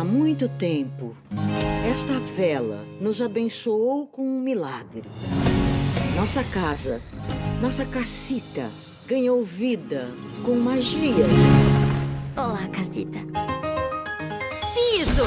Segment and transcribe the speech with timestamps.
[0.00, 1.14] Há muito tempo,
[1.86, 5.04] esta vela nos abençoou com um milagre.
[6.16, 7.02] Nossa casa,
[7.60, 8.70] nossa casita,
[9.06, 10.08] ganhou vida
[10.42, 11.26] com magia.
[12.34, 13.18] Olá, casita.
[14.72, 15.24] Piso!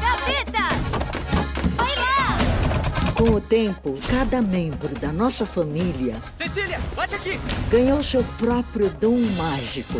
[0.00, 0.92] Gavetas!
[1.76, 3.12] Vai lá!
[3.14, 7.38] Com o tempo, cada membro da nossa família Cecília, bate aqui!
[7.70, 9.98] ganhou seu próprio dom mágico.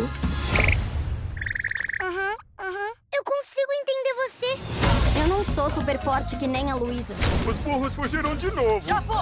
[5.63, 7.15] Sou super forte que nem a Luísa.
[7.47, 8.81] Os burros fugiram de novo.
[8.81, 9.15] Já vou!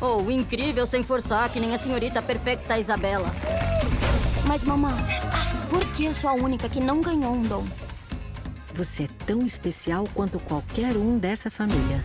[0.00, 3.28] Ou incrível sem forçar, que nem a senhorita perfeita Isabela.
[4.46, 4.94] Mas, mamãe,
[5.68, 7.64] por que eu sou a única que não ganhou um dom?
[8.74, 12.04] Você é tão especial quanto qualquer um dessa família.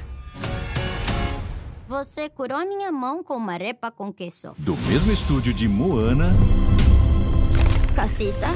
[1.87, 4.53] Você curou minha mão com uma repa com queso.
[4.57, 6.31] Do mesmo estúdio de Moana,
[7.95, 8.47] Casita?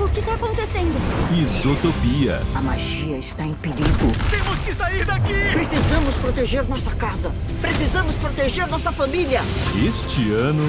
[0.00, 0.98] O que tá acontecendo?
[1.32, 2.40] Isotopia.
[2.54, 4.12] A magia está em perigo.
[4.30, 5.32] Temos que sair daqui!
[5.52, 7.32] Precisamos proteger nossa casa.
[7.60, 9.40] Precisamos proteger nossa família.
[9.86, 10.64] Este ano,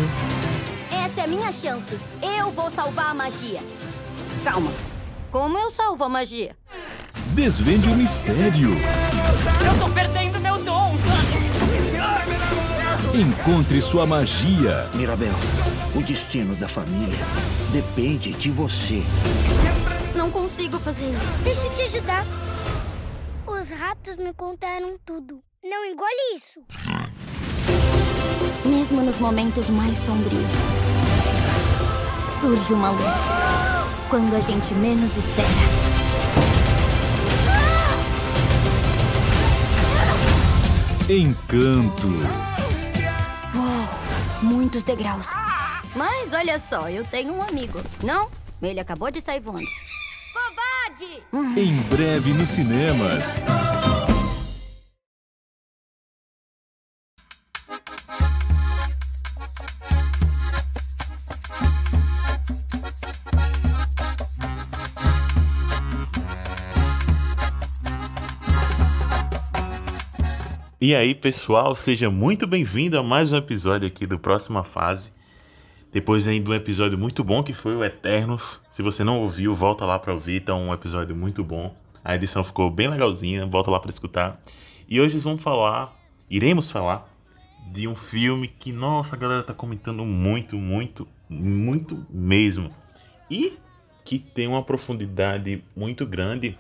[0.91, 1.97] Essa é a minha chance.
[2.21, 3.59] Eu vou salvar a magia.
[4.43, 4.71] Calma.
[5.31, 6.55] Como eu salvo a magia?
[7.33, 8.69] desvende o mistério.
[9.65, 10.93] Eu tô perdendo meu dom!
[13.13, 14.89] Encontre sua magia.
[14.95, 15.35] Mirabel,
[15.93, 17.23] o destino da família
[17.71, 19.03] depende de você.
[20.15, 21.35] Não consigo fazer isso.
[21.43, 22.25] Deixa eu te ajudar.
[23.45, 25.39] Os ratos me contaram tudo.
[25.63, 26.59] Não engole isso.
[28.65, 30.55] Mesmo nos momentos mais sombrios,
[32.41, 33.13] surge uma luz.
[34.09, 35.47] Quando a gente menos espera.
[41.07, 42.52] Encanto.
[44.73, 45.27] Muitos degraus.
[45.95, 47.79] Mas olha só, eu tenho um amigo.
[48.01, 48.27] Não?
[48.59, 49.67] Ele acabou de sair voando.
[50.33, 51.23] Covarde!
[51.59, 53.23] Em breve nos cinemas.
[70.85, 75.13] E aí, pessoal, seja muito bem-vindo a mais um episódio aqui do Próxima Fase.
[75.93, 78.59] Depois ainda um episódio muito bom que foi o Eternos.
[78.69, 81.73] Se você não ouviu, volta lá para ouvir, tá um episódio muito bom.
[82.03, 84.41] A edição ficou bem legalzinha, volta lá para escutar.
[84.85, 85.97] E hoje vamos falar,
[86.29, 87.09] iremos falar
[87.71, 92.69] de um filme que, nossa, a galera tá comentando muito, muito, muito mesmo.
[93.31, 93.53] E
[94.03, 96.57] que tem uma profundidade muito grande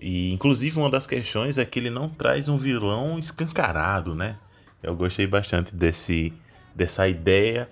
[0.00, 4.36] e inclusive uma das questões é que ele não traz um vilão escancarado, né?
[4.82, 6.32] Eu gostei bastante desse
[6.74, 7.68] dessa ideia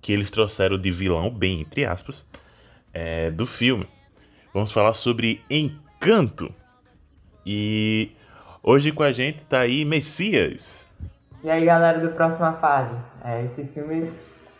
[0.00, 2.26] que eles trouxeram de vilão, bem entre aspas,
[2.92, 3.88] é, do filme.
[4.52, 6.52] Vamos falar sobre Encanto.
[7.46, 8.10] E
[8.62, 10.88] hoje com a gente tá aí Messias.
[11.44, 12.94] E aí, galera do Próxima Fase?
[13.24, 14.12] É, esse filme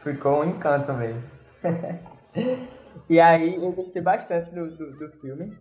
[0.02, 1.28] ficou um encanto mesmo.
[3.08, 5.56] e aí, eu gostei bastante do, do, do filme.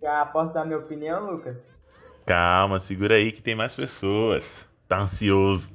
[0.00, 1.56] Já posso dar minha opinião, Lucas?
[2.26, 4.68] Calma, segura aí que tem mais pessoas.
[4.86, 5.70] Tá ansioso.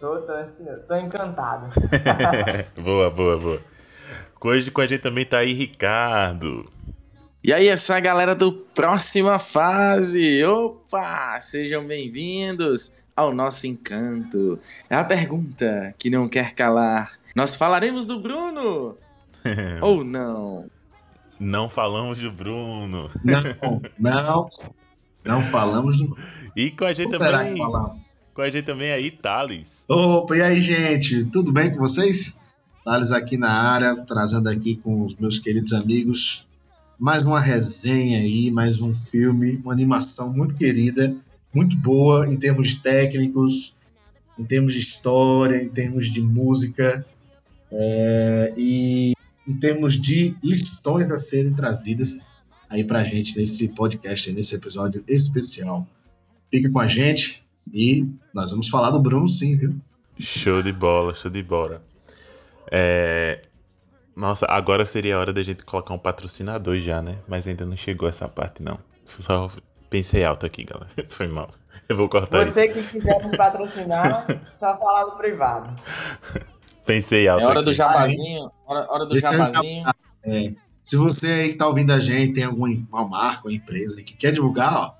[0.00, 1.68] Tô, tô, ansioso, tô encantado.
[2.82, 3.62] boa, boa, boa.
[4.44, 6.68] Hoje com a gente também tá aí Ricardo.
[7.44, 10.42] E aí, essa galera do Próxima Fase!
[10.44, 11.40] Opa!
[11.40, 14.58] Sejam bem-vindos ao nosso encanto.
[14.90, 17.12] É a pergunta que não quer calar.
[17.36, 18.96] Nós falaremos do Bruno?
[19.80, 20.68] Ou não?
[21.42, 23.10] Não falamos do Bruno.
[23.24, 24.48] Não, não,
[25.24, 26.16] não falamos do.
[26.54, 27.58] E com a gente Ou será também.
[28.34, 29.66] Com a gente também aí, Thales.
[29.88, 31.24] Opa, e aí, gente?
[31.24, 32.38] Tudo bem com vocês?
[32.84, 36.46] Thales aqui na área, trazendo aqui com os meus queridos amigos
[37.02, 41.12] mais uma resenha aí, mais um filme, uma animação muito querida,
[41.52, 43.74] muito boa em termos técnicos,
[44.38, 47.04] em termos de história, em termos de música
[47.72, 49.14] é, e
[49.46, 52.16] em termos de lições a serem trazidas
[52.68, 55.86] aí pra gente nesse podcast, nesse episódio especial.
[56.50, 59.74] Fica com a gente e nós vamos falar do Bruno sim, viu?
[60.18, 61.82] Show de bola, show de bola.
[62.70, 63.42] É...
[64.14, 67.18] Nossa, agora seria a hora da gente colocar um patrocinador já, né?
[67.26, 68.78] Mas ainda não chegou essa parte, não.
[69.06, 69.50] Só
[69.88, 70.90] pensei alto aqui, galera.
[71.08, 71.50] Foi mal.
[71.88, 72.78] Eu vou cortar Você isso.
[72.78, 75.74] que quiser me patrocinar, só falar do privado.
[76.84, 77.66] Pensei alto É hora aqui.
[77.66, 78.50] do jabazinho.
[78.66, 79.84] Hora, hora do Deixa jabazinho.
[80.24, 80.52] É,
[80.84, 84.32] se você aí que tá ouvindo a gente, tem alguma marca, uma empresa que quer
[84.32, 84.94] divulgar, ó,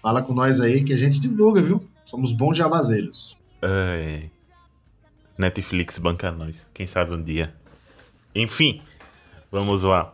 [0.00, 1.84] fala com nós aí que a gente divulga, viu?
[2.04, 3.36] Somos bons jabazeiros.
[3.62, 4.30] Ai.
[5.36, 6.64] Netflix banca nós.
[6.72, 7.52] Quem sabe um dia.
[8.34, 8.82] Enfim,
[9.50, 10.12] vamos lá.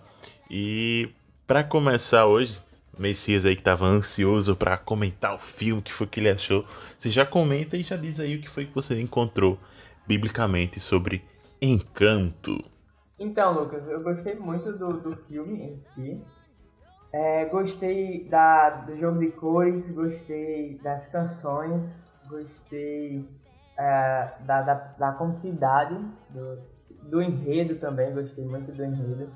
[0.50, 1.10] E
[1.46, 2.58] para começar hoje,
[2.98, 6.64] Messias aí que tava ansioso para comentar o filme, o que foi que ele achou,
[6.96, 9.58] você já comenta e já diz aí o que foi que você encontrou
[10.10, 11.24] biblicamente sobre
[11.62, 12.58] Encanto.
[13.16, 16.20] Então, Lucas, eu gostei muito do, do filme em si.
[17.12, 23.24] É, gostei da, do jogo de cores, gostei das canções, gostei
[23.78, 25.96] é, da, da, da comicidade,
[26.30, 26.58] do,
[27.08, 29.30] do enredo também, gostei muito do enredo.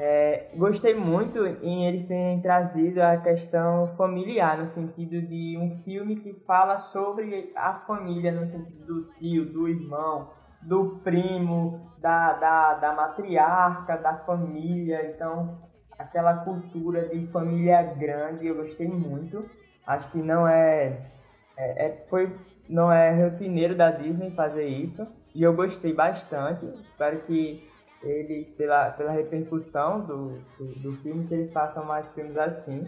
[0.00, 6.14] É, gostei muito em eles terem trazido a questão familiar, no sentido de um filme
[6.14, 10.30] que fala sobre a família, no sentido do tio, do irmão,
[10.62, 15.10] do primo, da, da, da matriarca, da família.
[15.10, 15.58] Então,
[15.98, 19.50] aquela cultura de família grande, eu gostei muito.
[19.84, 21.10] Acho que não é,
[21.56, 22.32] é, é foi
[22.68, 25.04] não é rotineiro da Disney fazer isso
[25.34, 26.66] e eu gostei bastante.
[26.82, 27.67] Espero que
[28.02, 32.86] eles pela, pela repercussão do, do, do, filme que eles façam mais filmes assim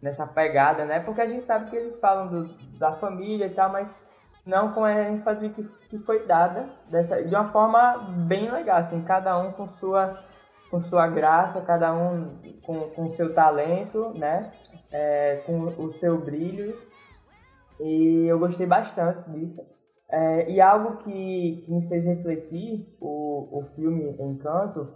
[0.00, 1.00] nessa pegada, né?
[1.00, 3.88] Porque a gente sabe que eles falam do, da família e tal, mas
[4.46, 9.02] não com a ênfase que, que foi dada dessa de uma forma bem legal, assim,
[9.02, 10.22] cada um com sua
[10.70, 12.28] com sua graça, cada um
[12.62, 14.52] com, com seu talento, né?
[14.90, 16.76] É, com o seu brilho.
[17.80, 19.73] E eu gostei bastante disso.
[20.16, 24.94] É, e algo que, que, me fez refletir, o, o filme Encanto,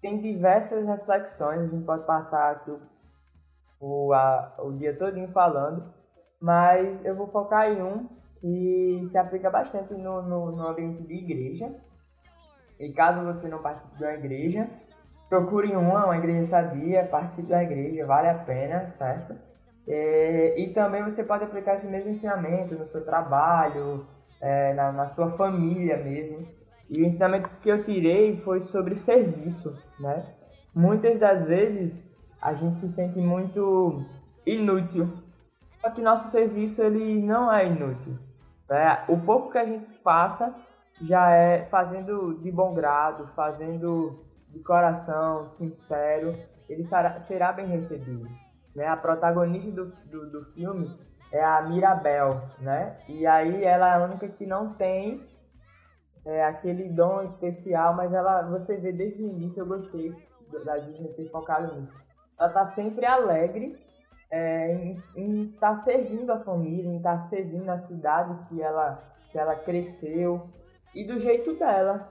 [0.00, 2.80] tem diversas reflexões, a gente pode passar aqui o,
[3.78, 5.84] o, a, o dia todinho falando,
[6.40, 8.08] mas eu vou focar em um
[8.40, 11.74] que se aplica bastante no, no, no ambiente de igreja.
[12.78, 14.70] E caso você não participe de uma igreja,
[15.28, 19.36] procure uma, uma igreja sadia, participe da igreja, vale a pena, certo?
[19.86, 24.06] É, e também você pode aplicar esse mesmo ensinamento no seu trabalho,
[24.40, 26.46] é, na, na, sua família mesmo.
[26.88, 30.34] E o ensinamento que eu tirei foi sobre serviço, né?
[30.74, 32.08] Muitas das vezes
[32.40, 34.04] a gente se sente muito
[34.46, 35.12] inútil,
[35.80, 38.18] só que nosso serviço ele não é inútil.
[38.68, 39.04] Né?
[39.08, 40.54] O pouco que a gente passa
[41.02, 46.36] já é fazendo de bom grado, fazendo de coração, sincero,
[46.68, 48.28] ele será, será bem recebido.
[48.74, 48.86] Né?
[48.86, 50.88] A protagonista do, do, do, filme
[51.32, 52.96] é a Mirabel, né?
[53.08, 55.24] E aí ela é a única que não tem
[56.24, 60.14] é, aquele dom especial, mas ela, você vê desde o início, eu gostei
[60.64, 61.92] da Disney ter focado nisso.
[62.38, 63.78] Ela tá sempre alegre
[64.30, 69.02] é, em estar tá servindo a família, em estar tá servindo a cidade que ela,
[69.30, 70.48] que ela cresceu
[70.94, 72.10] e do jeito dela,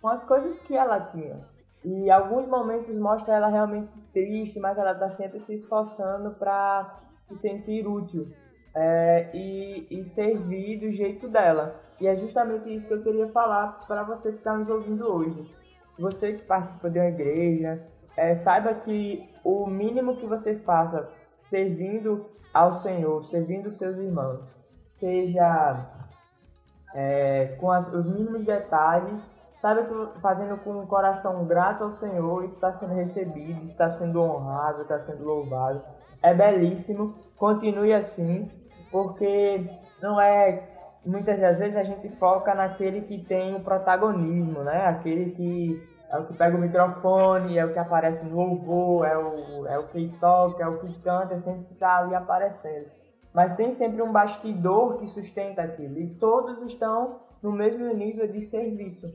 [0.00, 1.40] com as coisas que ela tinha.
[1.84, 7.34] E alguns momentos mostra ela realmente triste, mas ela está sempre se esforçando para se
[7.36, 8.30] sentir útil
[8.74, 11.80] é, e, e servir do jeito dela.
[12.00, 15.54] E é justamente isso que eu queria falar para você que está nos ouvindo hoje.
[15.98, 17.82] Você que participa de uma igreja,
[18.16, 21.08] é, saiba que o mínimo que você faça
[21.42, 24.48] servindo ao Senhor, servindo os seus irmãos,
[24.80, 25.86] seja
[26.94, 29.28] é, com as, os mínimos detalhes
[29.60, 34.80] Saiba que fazendo com um coração grato ao Senhor, está sendo recebido, está sendo honrado,
[34.80, 35.82] está sendo louvado.
[36.22, 38.50] É belíssimo, continue assim,
[38.90, 39.68] porque
[40.02, 40.68] não é.
[41.04, 44.86] Muitas das vezes a gente foca naquele que tem o protagonismo, né?
[44.86, 49.16] Aquele que é o que pega o microfone, é o que aparece no louvor, é
[49.16, 52.86] o, é o que toca, é o que canta, é sempre que está ali aparecendo.
[53.32, 58.42] Mas tem sempre um bastidor que sustenta aquilo, e todos estão no mesmo nível de
[58.42, 59.06] serviço.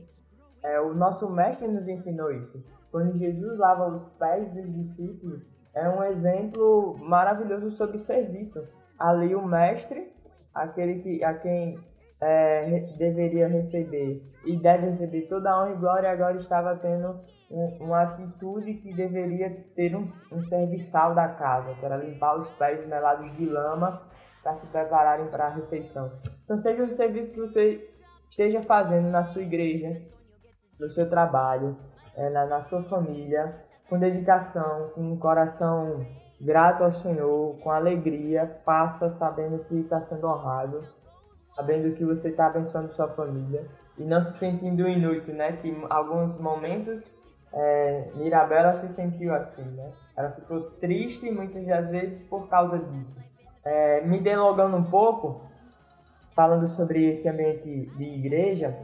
[0.62, 2.64] É, o nosso mestre nos ensinou isso.
[2.90, 8.66] Quando Jesus lava os pés dos discípulos, é um exemplo maravilhoso sobre serviço.
[8.98, 10.12] Ali o mestre,
[10.54, 11.78] aquele que, a quem
[12.20, 17.84] é, deveria receber e deve receber toda a honra e glória, agora estava tendo um,
[17.84, 22.86] uma atitude que deveria ter um, um serviçal da casa, que era limpar os pés
[22.86, 24.02] melados de lama
[24.42, 26.10] para se prepararem para a refeição.
[26.44, 27.90] Então, seja um serviço que você
[28.30, 30.00] esteja fazendo na sua igreja,
[30.78, 31.76] no seu trabalho,
[32.16, 36.06] é, na, na sua família, com dedicação, com um coração
[36.40, 40.82] grato ao Senhor, com alegria, faça sabendo que está sendo honrado,
[41.54, 43.66] sabendo que você está abençoando sua família
[43.98, 45.52] e não se sentindo inútil, né?
[45.52, 47.10] Que em alguns momentos
[47.52, 49.90] é, Mirabela se sentiu assim, né?
[50.16, 53.16] Ela ficou triste muitas das vezes por causa disso.
[53.64, 55.42] É, me delongando um pouco,
[56.34, 58.76] falando sobre esse ambiente de igreja,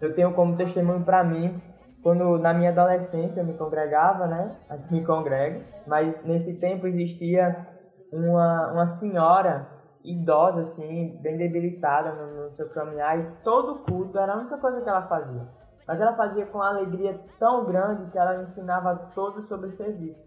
[0.00, 1.60] eu tenho como testemunho para mim
[2.02, 4.56] quando na minha adolescência eu me congregava, né?
[4.90, 7.66] Me congrego, mas nesse tempo existia
[8.12, 9.66] uma, uma senhora
[10.04, 14.80] idosa, assim, bem debilitada no, no seu caminhar, e todo culto era a única coisa
[14.80, 15.46] que ela fazia.
[15.86, 20.22] Mas ela fazia com uma alegria tão grande que ela ensinava todos sobre o serviço.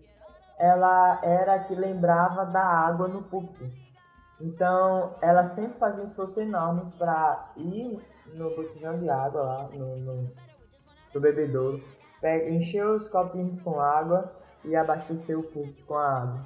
[0.57, 3.65] Ela era a que lembrava da água no púlpito.
[4.39, 7.99] Então, ela sempre fazia um esforço enorme para ir
[8.33, 10.31] no botijão de água lá, no, no,
[11.13, 11.81] no bebedouro,
[12.49, 14.31] encher os copinhos com água
[14.63, 16.45] e abastecer o púlpito com a água.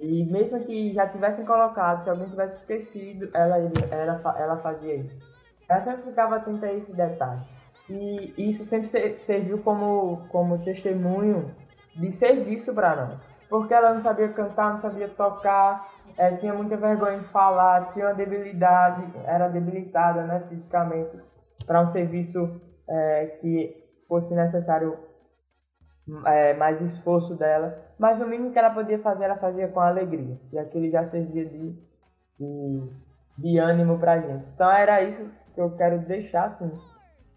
[0.00, 3.56] E mesmo que já tivessem colocado, se alguém tivesse esquecido, ela,
[3.90, 5.20] ela, ela fazia isso.
[5.68, 7.40] Ela sempre ficava atenta a esse detalhe.
[7.88, 11.54] E isso sempre serviu como, como testemunho
[11.94, 13.28] de serviço para nós.
[13.48, 18.06] Porque ela não sabia cantar, não sabia tocar, é, tinha muita vergonha de falar, tinha
[18.06, 21.16] uma debilidade, era debilitada né, fisicamente
[21.66, 23.81] para um serviço é, que
[24.12, 24.98] fosse necessário
[26.26, 30.38] é, mais esforço dela, mas o mínimo que ela podia fazer, ela fazia com alegria,
[30.52, 31.74] e aquilo já servia de,
[32.38, 32.90] de,
[33.38, 34.50] de ânimo para a gente.
[34.50, 36.70] Então era isso que eu quero deixar assim,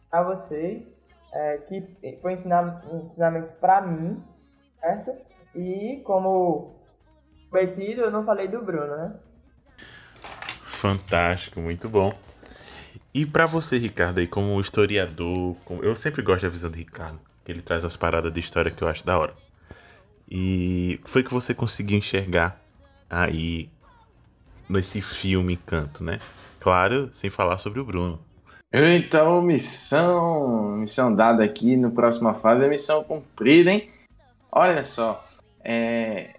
[0.09, 0.99] para vocês,
[1.31, 4.21] é, que foi ensinamento, um ensinamento para mim,
[4.81, 5.13] certo?
[5.55, 6.75] E como
[7.49, 9.15] prometido, eu não falei do Bruno, né?
[10.61, 12.11] Fantástico, muito bom.
[13.15, 17.51] E para você, Ricardo, aí como historiador, eu sempre gosto da visão do Ricardo que
[17.51, 19.33] ele traz as paradas de história que eu acho da hora.
[20.29, 22.59] E foi que você conseguiu enxergar
[23.09, 23.69] aí
[24.67, 26.19] nesse filme Canto, né?
[26.59, 28.19] Claro, sem falar sobre o Bruno.
[28.73, 33.89] Então, missão, missão dada aqui no próxima fase é missão cumprida, hein?
[34.51, 35.25] Olha só,
[35.63, 36.31] é,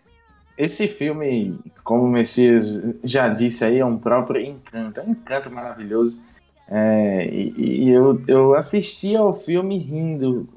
[0.59, 5.51] esse filme, como o Messias já disse aí, é um próprio encanto, é um encanto
[5.51, 6.23] maravilhoso.
[6.69, 10.49] É, e, e eu, eu assisti ao filme rindo,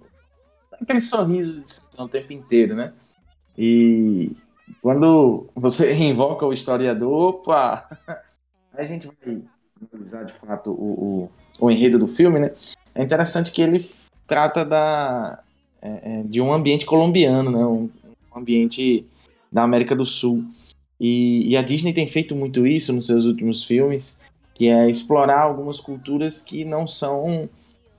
[0.82, 2.94] aquele sorriso de o tempo inteiro, né?
[3.58, 4.32] E
[4.82, 7.88] quando você invoca o historiador, opa,
[8.74, 9.42] a gente vai
[9.92, 12.52] analisar de fato o, o, o, enredo do filme, né?
[12.96, 13.86] É interessante que ele
[14.26, 15.44] trata da,
[15.82, 17.66] é, é de um ambiente colombiano, né?
[17.66, 17.90] Um,
[18.34, 19.06] um, ambiente
[19.52, 20.44] da América do Sul.
[21.00, 24.20] E, e a Disney tem feito muito isso nos seus últimos filmes,
[24.60, 27.48] que é explorar algumas culturas que não são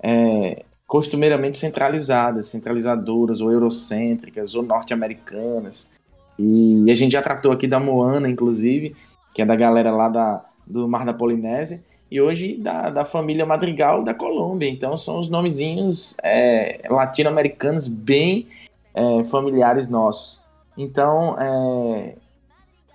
[0.03, 5.91] é, costumeiramente centralizadas, centralizadoras ou eurocêntricas ou norte-americanas.
[6.39, 8.95] E a gente já tratou aqui da Moana, inclusive,
[9.35, 13.47] que é da galera lá da, do Mar da Polinésia, e hoje da, da família
[13.47, 14.69] Madrigal da Colômbia.
[14.69, 18.49] Então são os nomezinhos é, latino-americanos bem
[18.93, 20.47] é, familiares nossos.
[20.77, 22.17] Então, é,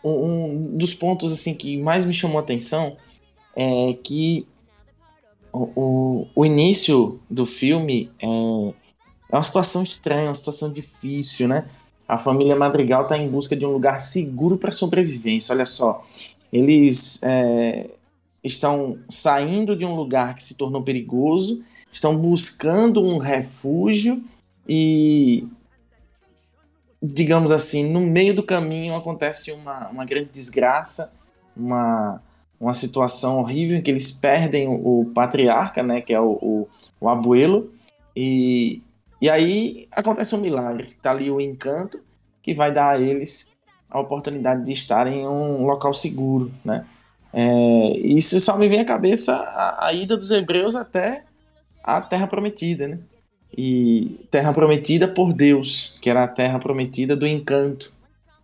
[0.03, 2.95] um, um, dos pontos assim que mais me chamou a atenção
[3.55, 4.47] é que
[5.53, 11.69] o, o, início do filme é, é uma situação estranha, uma situação difícil, né?
[12.07, 15.55] A família Madrigal está em busca de um lugar seguro para sobrevivência.
[15.55, 16.05] Olha só,
[16.51, 17.89] eles é,
[18.43, 24.23] estão saindo de um lugar que se tornou perigoso, estão buscando um refúgio
[24.67, 25.47] e,
[27.01, 31.13] digamos assim, no meio do caminho acontece uma, uma grande desgraça,
[31.57, 32.21] uma,
[32.59, 36.67] uma situação horrível em que eles perdem o, patriarca, né, que é o, o,
[36.99, 37.71] o, abuelo,
[38.15, 38.81] e,
[39.21, 42.01] e aí acontece um milagre, tá ali o encanto
[42.41, 43.55] que vai dar a eles
[43.89, 46.85] a oportunidade de estarem em um local seguro, né.
[47.33, 51.23] É, isso só me vem à cabeça a, a ida dos hebreus até
[51.83, 52.99] a Terra Prometida, né,
[53.57, 57.93] e Terra Prometida por Deus, que era a Terra Prometida do encanto,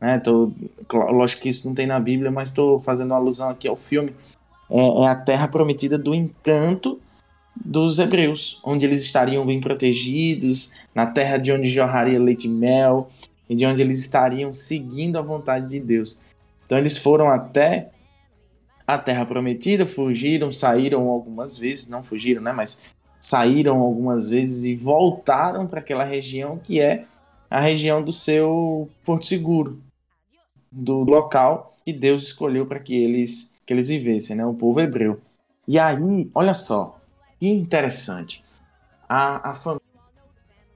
[0.02, 0.20] né?
[0.20, 0.52] Tô,
[0.92, 4.12] lógico que isso não tem na Bíblia, mas estou fazendo alusão aqui ao filme.
[4.68, 7.00] É, é, a terra prometida do encanto
[7.56, 13.10] dos hebreus, onde eles estariam bem protegidos, na terra de onde jorraria leite e mel,
[13.48, 16.20] e de onde eles estariam seguindo a vontade de Deus.
[16.66, 17.92] Então eles foram até
[18.88, 24.74] a terra prometida, fugiram, saíram algumas vezes, não fugiram, né, mas saíram algumas vezes e
[24.74, 27.06] voltaram para aquela região que é
[27.50, 29.80] a região do seu porto seguro,
[30.72, 34.46] do local que Deus escolheu para que eles, que eles vivessem, né?
[34.46, 35.20] o povo hebreu.
[35.68, 36.98] E aí, olha só,
[37.40, 38.44] que interessante.
[39.08, 39.80] A, a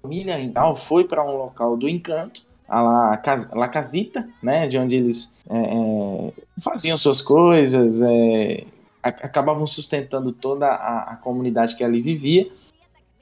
[0.03, 3.21] família Ingal foi para um local do encanto, a La,
[3.53, 4.67] La Casita, né?
[4.67, 8.65] de onde eles é, é, faziam suas coisas, é,
[9.01, 12.51] acabavam sustentando toda a, a comunidade que ali vivia.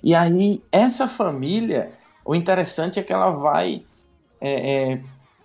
[0.02, 1.92] E aí, essa família,
[2.26, 3.84] o interessante é que ela vai
[4.40, 5.02] é, é,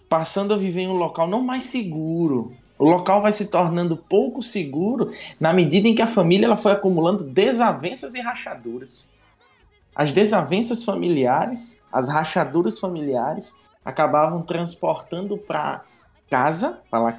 [0.08, 2.52] passando a viver em um local não mais seguro.
[2.78, 6.72] O local vai se tornando pouco seguro na medida em que a família ela foi
[6.72, 9.10] acumulando desavenças e rachaduras.
[9.94, 15.82] As desavenças familiares, as rachaduras familiares, acabavam transportando para
[16.30, 17.16] casa, para lá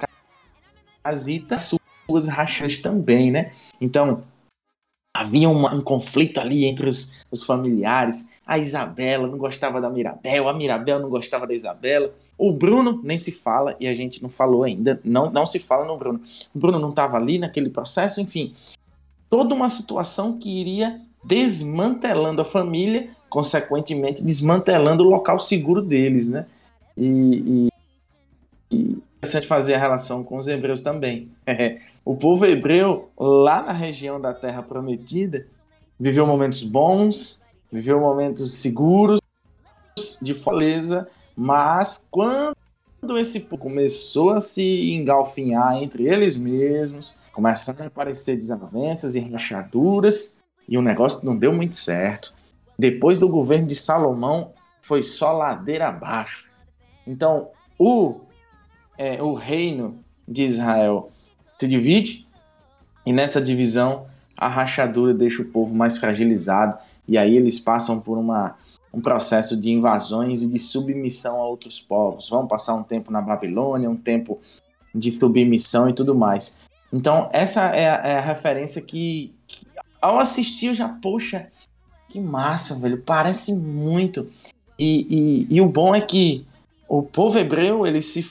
[1.02, 3.50] casita, suas rachas também, né?
[3.80, 4.22] Então,
[5.12, 8.32] havia uma, um conflito ali entre os, os, familiares.
[8.46, 12.12] A Isabela não gostava da Mirabel, a Mirabel não gostava da Isabela.
[12.38, 15.84] O Bruno nem se fala, e a gente não falou ainda, não, não se fala
[15.84, 16.20] no Bruno.
[16.54, 18.54] O Bruno não estava ali naquele processo, enfim.
[19.28, 26.46] Toda uma situação que iria desmantelando a família, consequentemente desmantelando o local seguro deles, né?
[26.96, 27.69] E, e,
[29.20, 31.30] interessante fazer a relação com os hebreus também.
[32.02, 35.46] O povo hebreu, lá na região da Terra Prometida,
[35.98, 39.20] viveu momentos bons, viveu momentos seguros,
[40.20, 42.56] de fortaleza, mas quando
[43.18, 50.42] esse povo começou a se engalfinhar entre eles mesmos, começaram a aparecer desavenças e rachaduras,
[50.66, 52.34] e o negócio não deu muito certo.
[52.78, 56.50] Depois do governo de Salomão, foi só ladeira abaixo.
[57.06, 58.22] Então, o,
[59.00, 61.10] é, o reino de Israel
[61.56, 62.26] se divide
[63.06, 66.76] e nessa divisão a rachadura deixa o povo mais fragilizado
[67.08, 68.56] e aí eles passam por uma,
[68.92, 72.28] um processo de invasões e de submissão a outros povos.
[72.28, 74.38] Vão passar um tempo na Babilônia, um tempo
[74.94, 76.60] de submissão e tudo mais.
[76.92, 79.66] Então, essa é a, é a referência que, que,
[80.00, 81.48] ao assistir, eu já, poxa,
[82.08, 84.28] que massa, velho, parece muito.
[84.78, 86.46] E, e, e o bom é que
[86.88, 88.28] o povo hebreu, ele se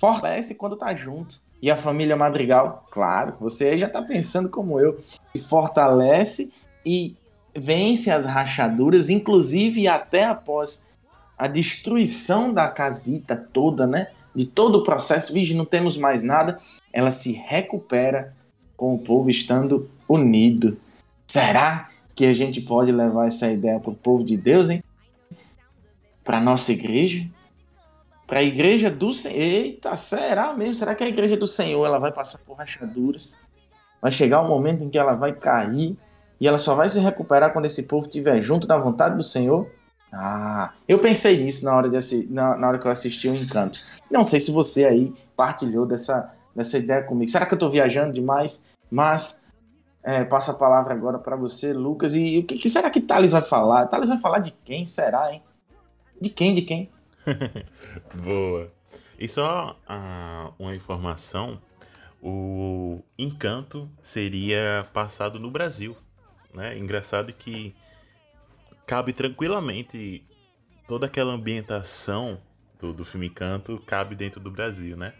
[0.00, 1.38] fortalece quando tá junto.
[1.60, 4.98] E a família Madrigal, claro, você já está pensando como eu,
[5.36, 6.54] se fortalece
[6.84, 7.14] e
[7.54, 10.94] vence as rachaduras, inclusive até após
[11.36, 14.08] a destruição da casita toda, né?
[14.34, 16.58] De todo o processo, vige, não temos mais nada,
[16.92, 18.34] ela se recupera
[18.76, 20.78] com o povo estando unido.
[21.26, 24.82] Será que a gente pode levar essa ideia para o povo de Deus, hein?
[26.24, 27.26] Para nossa igreja?
[28.30, 29.36] Para a igreja do Senhor.
[29.36, 30.76] Eita, será mesmo?
[30.76, 33.40] Será que a igreja do Senhor ela vai passar por rachaduras?
[34.00, 35.98] Vai chegar um momento em que ela vai cair
[36.40, 39.68] e ela só vai se recuperar quando esse povo estiver junto na vontade do Senhor?
[40.12, 43.80] Ah, eu pensei nisso na hora, de, na, na hora que eu assisti o Encanto.
[44.08, 47.28] Não sei se você aí partilhou dessa, dessa ideia comigo.
[47.28, 48.72] Será que eu estou viajando demais?
[48.88, 49.48] Mas
[50.04, 52.14] é, passo a palavra agora para você, Lucas.
[52.14, 53.86] E o que, que, será que Thales vai falar?
[53.88, 54.86] Thales vai falar de quem?
[54.86, 55.42] Será, hein?
[56.20, 56.54] De quem?
[56.54, 56.88] De quem?
[58.14, 58.72] Boa.
[59.18, 61.60] E só uh, uma informação:
[62.22, 65.96] o Encanto seria passado no Brasil.
[66.54, 66.76] Né?
[66.78, 67.74] Engraçado que
[68.86, 70.26] cabe tranquilamente
[70.86, 72.40] toda aquela ambientação
[72.78, 75.14] do, do filme Encanto cabe dentro do Brasil, né?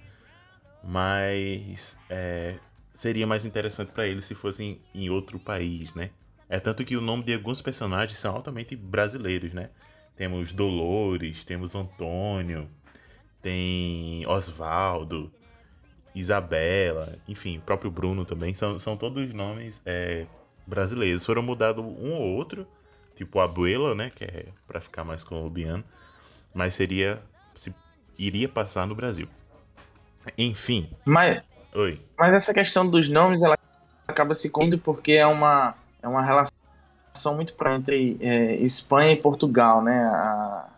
[0.82, 2.58] Mas é,
[2.94, 6.10] seria mais interessante para eles se fossem em outro país, né?
[6.48, 9.70] É tanto que o nome de alguns personagens são altamente brasileiros, né?
[10.20, 12.68] Temos Dolores, temos Antônio,
[13.40, 15.32] tem Osvaldo,
[16.14, 18.52] Isabela, enfim, o próprio Bruno também.
[18.52, 20.26] São, são todos nomes é,
[20.66, 21.24] brasileiros.
[21.24, 22.68] Foram mudados um ou outro,
[23.16, 24.12] tipo Abuela, né?
[24.14, 25.82] Que é para ficar mais colombiano.
[26.52, 27.22] Mas seria.
[27.54, 27.74] Se,
[28.18, 29.26] iria passar no Brasil.
[30.36, 30.90] Enfim.
[31.02, 31.40] Mas.
[31.72, 31.98] Oi.
[32.18, 33.56] Mas essa questão dos nomes, ela
[34.06, 36.59] acaba se condo porque é uma, é uma relação
[37.14, 40.04] são muito para entre é, Espanha e Portugal, né?
[40.04, 40.68] A,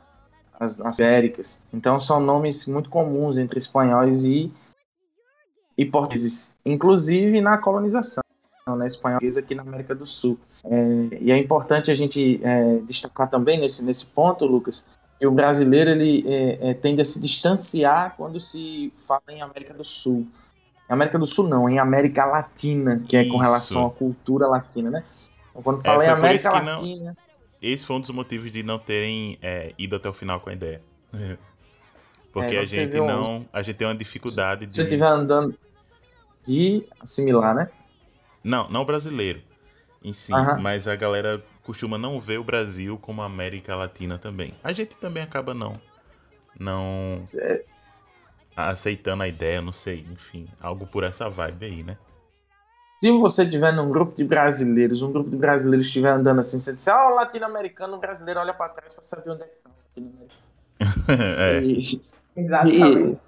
[0.59, 1.67] as, as Américas.
[1.73, 4.53] Então são nomes muito comuns entre espanhóis e,
[5.77, 8.23] e portugueses, inclusive na colonização
[8.77, 10.39] né, espanhola aqui na América do Sul.
[10.65, 15.33] É, e é importante a gente é, destacar também nesse, nesse ponto, Lucas, que o
[15.33, 20.27] brasileiro ele é, é tende a se distanciar quando se fala em América do Sul.
[20.89, 25.05] América do Sul não, em América Latina, que é com relação à cultura latina, né?
[25.53, 27.05] Quando é, fala é, em América Latina.
[27.11, 27.17] Não...
[27.61, 30.53] Esse foi um dos motivos de não terem é, ido até o final com a
[30.53, 30.83] ideia.
[32.33, 33.39] Porque é, a gente não.
[33.39, 33.47] Um...
[33.53, 34.73] A gente tem uma dificuldade de.
[34.73, 35.57] Se eu estiver andando
[36.43, 37.71] de assimilar, né?
[38.43, 39.41] Não, não brasileiro
[40.03, 44.55] em si, mas a galera costuma não ver o Brasil como América Latina também.
[44.65, 45.81] A gente também acaba não.
[46.59, 47.25] Não.
[48.57, 51.97] Aceitando a ideia, não sei, enfim, algo por essa vibe aí, né?
[53.03, 56.73] Se você tiver num grupo de brasileiros, um grupo de brasileiros estiver andando assim, você
[56.73, 59.71] disser, ó, oh, latino-americano, o brasileiro olha para trás para saber onde é que tá
[59.97, 61.11] o
[61.41, 61.65] é.
[61.65, 62.01] E,
[62.37, 63.19] Exatamente.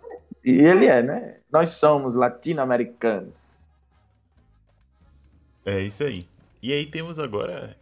[0.45, 1.39] E, e ele é, né?
[1.51, 3.43] Nós somos latino-americanos.
[5.67, 6.29] É isso aí.
[6.63, 7.77] E aí temos agora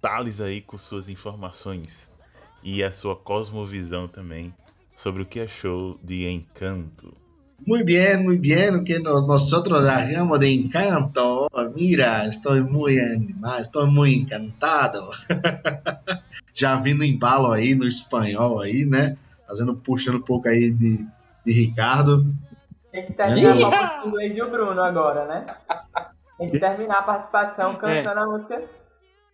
[0.00, 2.10] Thales aí com suas informações
[2.64, 4.52] e a sua cosmovisão também
[4.96, 7.14] sobre o que achou de Encanto.
[7.66, 11.48] Muy bien, muy bien, que nosotros hagamos de encanto.
[11.74, 15.10] Mira, estoy muy animado, estoy muy encantado.
[16.54, 19.16] Já vindo embalo aí no espanhol aí, né?
[19.46, 21.04] Fazendo, puxando um pouco aí de,
[21.44, 22.24] de Ricardo.
[22.90, 24.04] Tem que terminar é.
[24.04, 25.46] o inglês de Bruno agora, né?
[26.38, 28.62] Tem que terminar a participação cantando a música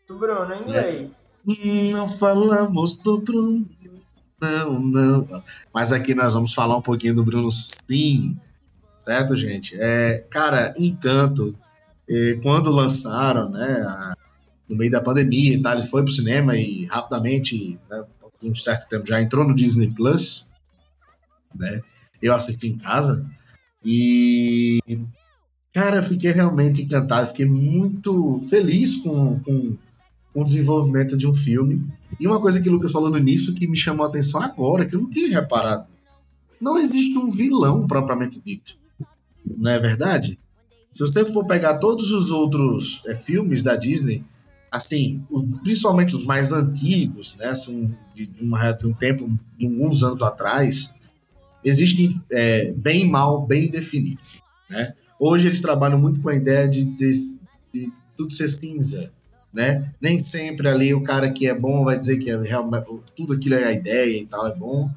[0.09, 1.29] do Bruno em inglês.
[1.93, 3.67] Não falamos do Bruno,
[4.45, 5.43] não, não.
[5.73, 8.37] Mas aqui nós vamos falar um pouquinho do Bruno, sim.
[9.05, 9.77] Certo, gente?
[9.79, 11.55] É, cara, Encanto,
[12.09, 14.15] eh, quando lançaram, né, a-
[14.69, 18.05] no meio da pandemia e tal, ele foi pro cinema e rapidamente, né,
[18.43, 20.51] um certo tempo, já entrou no Disney Plus,
[21.55, 21.81] né?
[22.21, 23.25] Eu assisti em casa
[23.85, 24.79] e,
[25.73, 29.77] cara, fiquei realmente encantado, fiquei muito feliz com, com,
[30.33, 31.87] com o desenvolvimento de um filme.
[32.19, 34.95] E uma coisa que o Lucas no início que me chamou a atenção agora, que
[34.95, 35.87] eu não tinha reparado.
[36.61, 38.77] Não existe um vilão propriamente dito.
[39.45, 40.39] Não é verdade?
[40.93, 44.25] Se você for pegar todos os outros é, filmes da Disney,
[44.71, 49.67] assim, o- principalmente os mais antigos, né, assim, de, de uma- de um tempo, de
[49.67, 50.95] alguns anos atrás,
[51.65, 54.41] existem é, bem e mal bem definidos.
[54.71, 54.95] Né?
[55.19, 57.35] Hoje eles trabalham muito com a ideia de, de-
[57.73, 59.13] de tudo ser cinza.
[59.55, 59.89] Né?
[60.01, 62.87] Nem sempre ali o cara que é bom vai dizer que é realmente,
[63.17, 64.91] tudo aquilo é a ideia e tal é bom.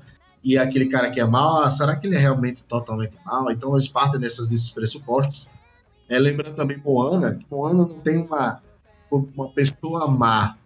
[0.44, 3.52] E aquele cara que é mal, ah, será que ele é realmente totalmente mal?
[3.52, 5.48] Então eles partem dessas, desses pressupostos.
[6.10, 8.62] É, lembrando também Moana, que Moana não tem uma,
[9.12, 10.58] uma pessoa má.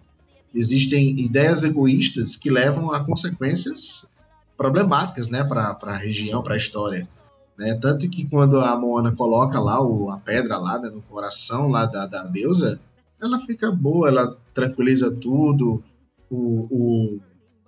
[0.53, 4.09] Existem ideias egoístas que levam a consequências
[4.55, 7.09] problemáticas né, para a região, para a história.
[7.57, 7.77] Né?
[7.81, 11.85] Tanto que quando a Moana coloca lá o, a pedra lá né, no coração lá
[11.85, 12.79] da, da deusa,
[13.21, 15.83] ela fica boa, ela tranquiliza tudo.
[16.29, 17.19] O, o,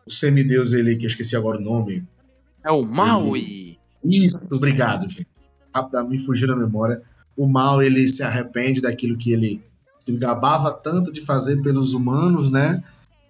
[0.05, 2.05] o semideus ele, que eu esqueci agora o nome.
[2.63, 3.77] É o Maui.
[4.03, 5.27] Isso, obrigado, gente.
[5.73, 7.01] Rapidamente me fugiu a memória.
[7.35, 9.63] O mal ele se arrepende daquilo que ele
[9.99, 12.83] se gabava tanto de fazer pelos humanos, né?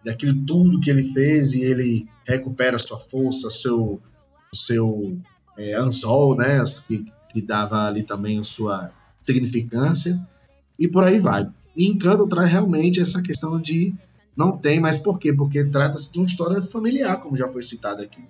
[0.03, 4.01] Daquilo tudo que ele fez e ele recupera sua força, seu,
[4.53, 5.17] seu
[5.57, 6.61] é, anzol, né?
[6.87, 10.19] Que, que dava ali também a sua significância.
[10.77, 11.49] E por aí vai.
[11.75, 13.93] E Encanto traz realmente essa questão de
[14.35, 15.31] não tem, mas por quê?
[15.33, 18.23] Porque trata-se de uma história familiar, como já foi citado aqui.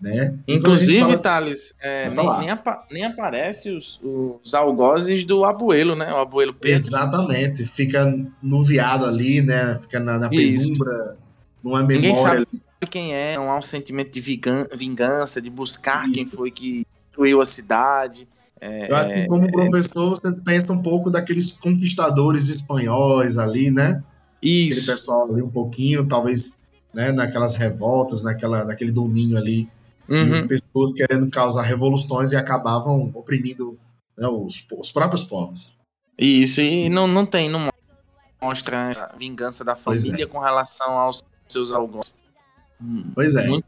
[0.00, 0.38] Né?
[0.46, 5.44] E gente Inclusive, fala- Thales, é, nem, nem, apa- nem aparece os, os algozes do
[5.44, 6.12] abuelo, né?
[6.14, 6.76] O abuelo Pedro.
[6.76, 8.04] Exatamente, fica
[8.40, 9.76] no viado ali, né?
[9.80, 10.68] Fica na, na Isso.
[10.68, 10.92] penumbra,
[11.64, 11.96] numa memória.
[11.96, 12.46] Ninguém sabe
[12.88, 17.40] quem é, não há um sentimento de vingan- vingança, de buscar quem foi que destruiu
[17.40, 18.28] a cidade.
[18.60, 24.02] É, Eu acho que como professor você pensa um pouco daqueles conquistadores espanhóis ali, né?
[24.42, 24.80] Isso.
[24.80, 26.50] Aquele pessoal ali um pouquinho, talvez,
[26.92, 27.12] né?
[27.12, 29.68] Naquelas revoltas, naquela, naquele domínio ali,
[30.08, 30.40] Uhum.
[30.40, 33.78] de pessoas querendo causar revoluções e acabavam oprimindo
[34.16, 35.70] né, os, os próprios povos.
[36.18, 37.68] Isso, e não, não tem, não
[38.40, 42.18] mostra a vingança da Pois família com relação aos seus algozes.
[43.14, 43.46] Pois é.
[43.46, 43.66] Muito,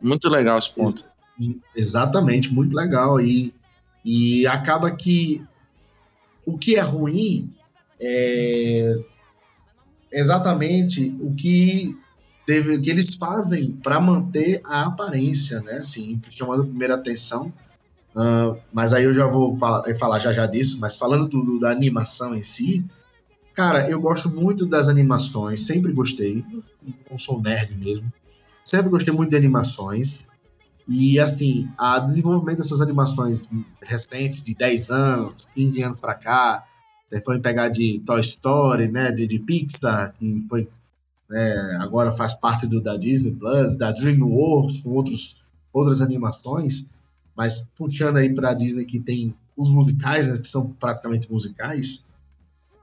[0.00, 1.04] muito legal esse ponto.
[1.74, 3.20] Exatamente, muito legal.
[3.20, 3.54] E,
[4.04, 5.42] e acaba que
[6.44, 7.50] o que é ruim
[8.00, 8.96] é
[10.12, 11.96] exatamente o que,
[12.46, 15.74] deve, que eles fazem para manter a aparência, né?
[15.78, 17.52] Assim, chamando a primeira atenção.
[18.14, 21.60] Ah, mas aí eu já vou falar, falar já já disso, mas falando do- do-
[21.60, 22.84] da animação em si,
[23.54, 26.44] cara, eu gosto muito das animações, sempre gostei,
[27.10, 28.12] não sou nerd mesmo,
[28.64, 30.22] sempre gostei muito de animações.
[30.88, 33.44] E assim, a desenvolvimento dessas animações
[33.82, 36.66] recentes, de 10 anos, 15 anos pra cá,
[37.08, 40.68] você foi pegar de Toy Story, né, de, de Pixar, que foi,
[41.28, 45.36] né, agora faz parte do, da Disney Plus, da DreamWorks, com outros,
[45.72, 46.86] outras animações,
[47.36, 52.04] mas puxando aí pra Disney que tem os musicais, né, que são praticamente musicais,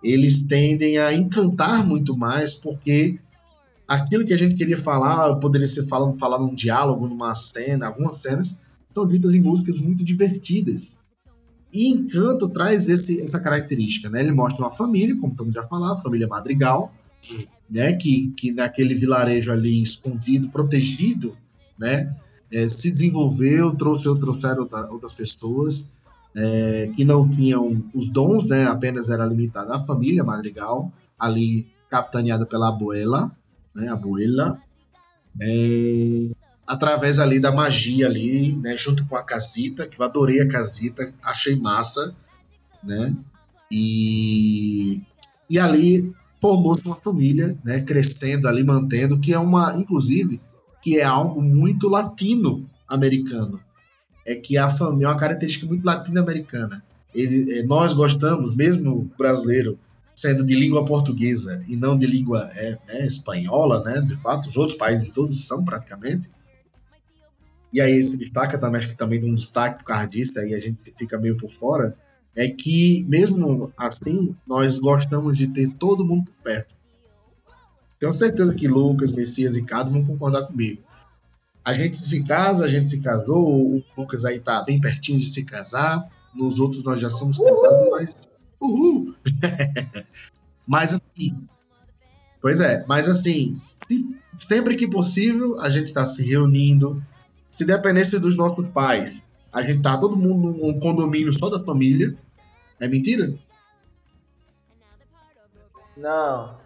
[0.03, 3.19] eles tendem a encantar muito mais, porque
[3.89, 8.21] aquilo que a gente queria falar poderia ser falado, falado num diálogo, numa cena, algumas
[8.21, 8.49] cenas
[8.93, 10.83] são ditas em músicas muito divertidas.
[11.73, 14.21] E Encanto traz esse, essa característica, né?
[14.21, 16.93] Ele mostra uma família, como estamos já falando, família Madrigal,
[17.69, 17.93] né?
[17.93, 21.35] Que, que naquele vilarejo ali escondido, protegido,
[21.77, 22.15] né?
[22.51, 25.85] eh, se desenvolveu, trouxe, trouxeram outra- outras pessoas
[26.35, 28.65] eh, que não tinham os dons, né?
[28.65, 33.31] Apenas era limitada à família Madrigal, ali capitaneada pela abuela,
[33.73, 34.59] né, a abuela,
[35.41, 36.29] é,
[36.65, 41.13] através ali da magia ali, né, junto com a casita, que eu adorei a casita,
[41.23, 42.15] achei massa,
[42.83, 43.15] né,
[43.71, 45.01] e,
[45.49, 50.41] e ali formou-se uma família, né, crescendo ali, mantendo, que é uma, inclusive,
[50.81, 53.59] que é algo muito latino-americano,
[54.25, 56.83] é que a família é uma característica muito latino-americana.
[57.13, 59.77] Ele, é, nós gostamos, mesmo brasileiro,
[60.19, 64.01] sendo de língua portuguesa e não de língua é, é, espanhola, né?
[64.01, 66.29] De fato, os outros países todos são praticamente.
[67.71, 70.53] E aí se destaca também, acho que também de um destaque por causa disso, aí
[70.53, 71.95] a gente fica meio por fora.
[72.35, 76.75] é que, mesmo assim, nós gostamos de ter todo mundo por perto.
[77.97, 80.81] Tenho certeza que Lucas, Messias e Cado vão concordar comigo.
[81.63, 85.27] A gente se casa, a gente se casou, o Lucas aí tá bem pertinho de
[85.27, 88.29] se casar, nos outros nós já somos casados, mas.
[88.59, 89.15] Uhul!
[90.67, 91.47] mas assim.
[92.41, 93.53] Pois é, mas assim,
[94.47, 97.03] sempre que possível, a gente está se reunindo.
[97.51, 99.13] Se dependesse dos nossos pais,
[99.51, 102.15] a gente tá todo mundo num condomínio só da família.
[102.79, 103.33] É mentira?
[105.97, 106.57] Não.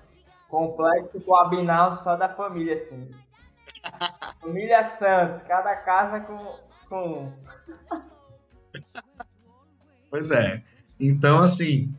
[0.48, 3.10] Complexo com abinal só da família, assim.
[4.40, 6.60] família Santos, cada casa com.
[6.88, 7.34] com...
[10.12, 10.64] pois é.
[11.06, 11.94] Então, assim,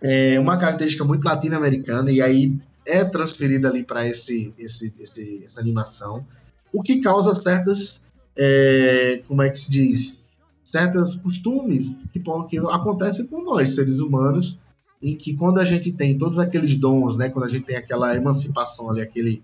[0.00, 5.60] é uma característica muito latino-americana e aí é transferida ali para esse, esse, esse, essa
[5.60, 6.26] animação,
[6.72, 8.00] o que causa certas,
[8.34, 10.24] é, como é que se diz,
[10.64, 14.58] certos costumes que, que acontecem com nós, seres humanos,
[15.02, 18.16] em que quando a gente tem todos aqueles dons, né, quando a gente tem aquela
[18.16, 19.42] emancipação ali, aquele,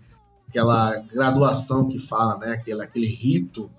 [0.49, 3.71] aquela graduação que fala, né, aquele, aquele rito,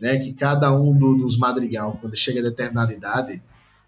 [0.00, 3.40] né, que cada um do, dos madrigal, quando chega a determinada idade,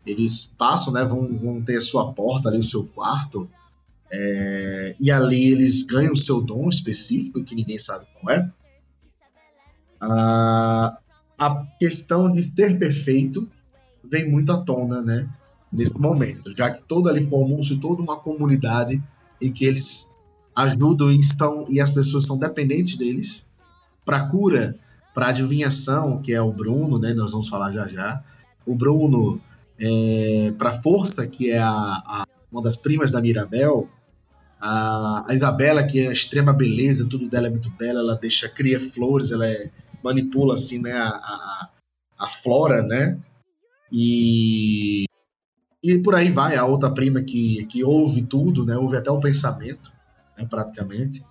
[0.06, 3.48] eles passam, né, vão, vão ter a sua porta ali, o seu quarto,
[4.10, 8.50] é, e ali eles ganham o seu dom específico, que ninguém sabe qual é.
[10.00, 10.98] Ah,
[11.38, 13.48] a questão de ser perfeito
[14.02, 15.28] vem muito à tona, né?
[15.70, 19.02] Nesse momento, já que todo ali formou-se toda uma comunidade
[19.40, 20.08] em que eles
[20.56, 23.46] ajudam e, estão, e as pessoas são dependentes deles
[24.04, 24.74] para cura,
[25.14, 27.12] para adivinhação, que é o Bruno, né?
[27.12, 28.22] Nós vamos falar já já.
[28.64, 29.40] O Bruno,
[29.80, 33.88] é, para força, que é a, a, uma das primas da Mirabel,
[34.60, 38.48] a, a Isabela, que é a extrema beleza, tudo dela é muito bela, ela deixa,
[38.48, 39.70] cria flores, ela é,
[40.02, 41.68] manipula assim, né, a, a,
[42.18, 43.18] a flora, né?
[43.90, 45.04] E,
[45.82, 48.76] e por aí vai, a outra prima que, que ouve tudo, né?
[48.76, 49.92] Ouve até o pensamento,
[50.36, 51.24] né, praticamente.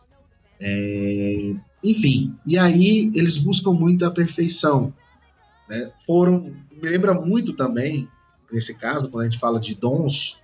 [0.59, 4.93] É, enfim, e aí eles buscam muito a perfeição.
[5.69, 5.91] Né?
[6.05, 8.07] Foram, me lembra muito também,
[8.51, 10.39] nesse caso, quando a gente fala de dons,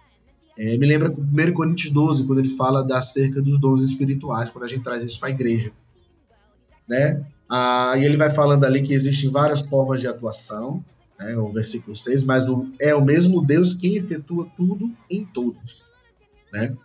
[0.57, 4.65] é, me lembra 1 Coríntios 12, quando ele fala da cerca dos dons espirituais, quando
[4.65, 5.71] a gente traz isso para a igreja.
[6.87, 7.25] Né?
[7.49, 10.83] Ah, e ele vai falando ali que existem várias formas de atuação,
[11.19, 15.83] né, o versículo 6, mas o, é o mesmo Deus quem efetua tudo em todos.
[16.51, 16.75] Né?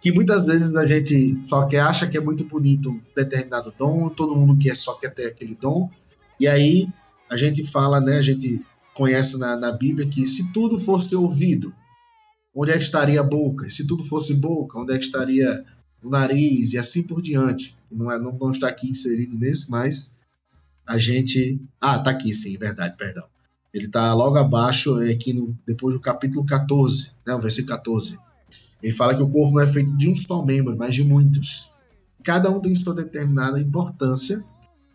[0.00, 4.08] Que muitas vezes a gente só quer, acha que é muito bonito um determinado dom,
[4.08, 5.90] todo mundo quer, só quer ter aquele dom,
[6.38, 6.88] e aí
[7.30, 11.74] a gente fala, né, a gente conhece na, na Bíblia que se tudo fosse ouvido,
[12.54, 13.68] onde é que estaria a boca?
[13.68, 15.64] Se tudo fosse boca, onde é que estaria
[16.02, 17.76] o nariz e assim por diante?
[17.90, 20.10] Não, é, não, não está aqui inserido nesse, mas
[20.86, 21.60] a gente.
[21.80, 23.24] Ah, tá aqui, sim, verdade, perdão.
[23.72, 28.18] Ele está logo abaixo, é aqui no, depois do capítulo 14, né, o versículo 14.
[28.80, 31.72] Ele fala que o corpo não é feito de um só membro, mas de muitos.
[32.22, 34.44] Cada um tem sua determinada importância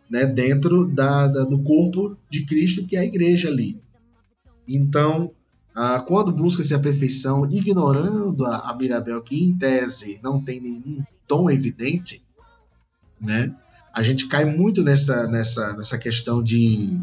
[0.10, 3.80] né, dentro da, da, do corpo de Cristo, que é a igreja ali.
[4.70, 5.32] Então,
[5.74, 11.04] ah, quando busca-se a perfeição, ignorando a, a Mirabel, que em tese não tem nenhum
[11.28, 12.24] tom evidente,
[13.20, 13.54] né?
[13.92, 17.00] A gente cai muito nessa, nessa, nessa questão de,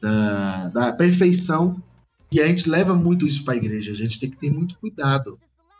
[0.00, 1.82] da, da perfeição
[2.30, 3.92] e a gente leva muito isso para a igreja.
[3.92, 5.38] A gente tem que ter muito cuidado,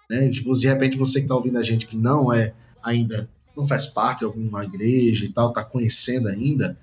[0.09, 0.31] né?
[0.31, 3.87] Tipo, de repente você que está ouvindo a gente que não é ainda não faz
[3.87, 6.79] parte de alguma igreja e tal, está conhecendo ainda,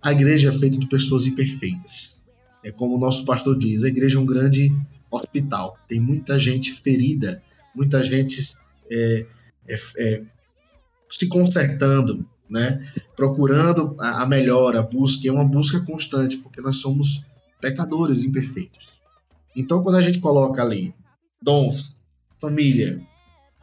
[0.00, 2.14] a igreja é feita de pessoas imperfeitas.
[2.62, 4.72] É como o nosso pastor diz, a igreja é um grande
[5.10, 5.78] hospital.
[5.88, 7.42] Tem muita gente ferida,
[7.74, 8.54] muita gente
[8.90, 9.26] é,
[9.66, 10.22] é, é,
[11.08, 12.84] se consertando, né?
[13.16, 17.24] procurando a, a melhora, a busca, é uma busca constante, porque nós somos
[17.60, 19.00] pecadores imperfeitos.
[19.54, 20.94] Então, quando a gente coloca ali
[21.42, 21.96] dons,
[22.40, 23.00] família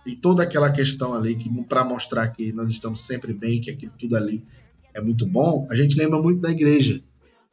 [0.05, 3.91] e toda aquela questão ali que para mostrar que nós estamos sempre bem, que aquilo
[3.97, 4.43] tudo ali
[4.93, 7.01] é muito bom, a gente lembra muito da igreja,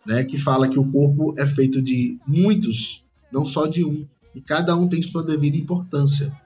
[0.06, 4.40] né, que fala que o corpo é feito de muitos, não só de um, e
[4.40, 6.36] cada um tem sua devida importância,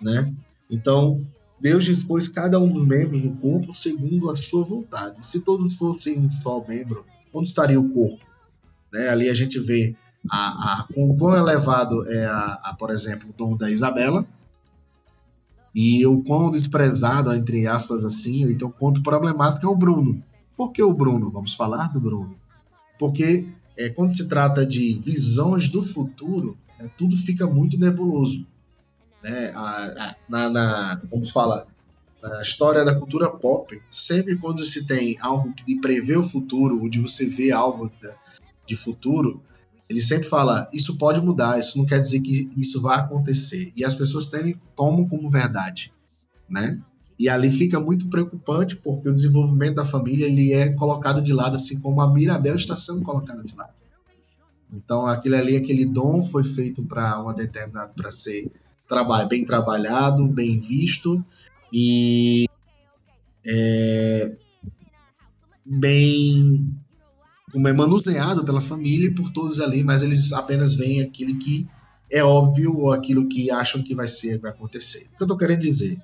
[0.00, 0.32] né?
[0.70, 1.26] Então,
[1.60, 5.26] Deus dispôs cada um dos membros do corpo segundo a sua vontade.
[5.26, 8.24] Se todos fossem um só membro, onde estaria o corpo?
[8.92, 9.08] Né?
[9.08, 9.96] Ali a gente vê
[10.30, 14.26] a, a, com o quão elevado é, a, a, por exemplo, o dom da Isabela,
[15.74, 20.22] e o quão desprezado, entre aspas, assim, então quanto problemático é o Bruno.
[20.56, 21.30] Por que o Bruno?
[21.30, 22.39] Vamos falar do Bruno
[23.00, 28.46] porque é, quando se trata de visões do futuro, né, tudo fica muito nebuloso.
[29.22, 29.50] Né?
[29.54, 31.66] A, a, na, na, como fala,
[32.22, 37.00] na história da cultura pop, sempre quando se tem algo que prevê o futuro, onde
[37.00, 38.14] você vê algo da,
[38.66, 39.42] de futuro,
[39.88, 43.72] Ele sempre fala, isso pode mudar, isso não quer dizer que isso vai acontecer.
[43.74, 44.28] E as pessoas
[44.76, 45.90] tomam como verdade,
[46.46, 46.78] né?
[47.20, 51.54] E ali fica muito preocupante porque o desenvolvimento da família ele é colocado de lado,
[51.54, 53.74] assim como a Mirabel está sendo colocada de lado.
[54.72, 58.50] Então, aquele ali, aquele dom foi feito para uma determinada, para ser
[59.28, 61.22] bem trabalhado, bem visto
[61.70, 62.48] e
[63.46, 64.32] é,
[65.62, 66.74] bem
[67.52, 71.68] como é manuseado pela família e por todos ali, mas eles apenas veem aquilo que
[72.10, 75.06] é óbvio ou aquilo que acham que vai ser, vai acontecer.
[75.12, 76.00] O que eu estou querendo dizer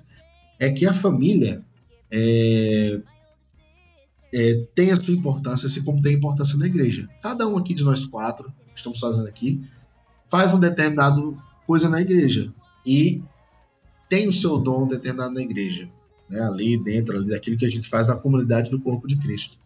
[0.59, 1.63] é que a família
[2.11, 2.99] é,
[4.33, 7.07] é, tem a sua importância, assim como tem importância na igreja.
[7.21, 9.61] Cada um aqui de nós quatro, que estamos fazendo aqui,
[10.29, 12.53] faz um determinado coisa na igreja
[12.85, 13.21] e
[14.09, 15.89] tem o seu dom determinado na igreja,
[16.29, 16.41] né?
[16.41, 19.57] ali dentro ali, daquilo que a gente faz na comunidade do corpo de Cristo.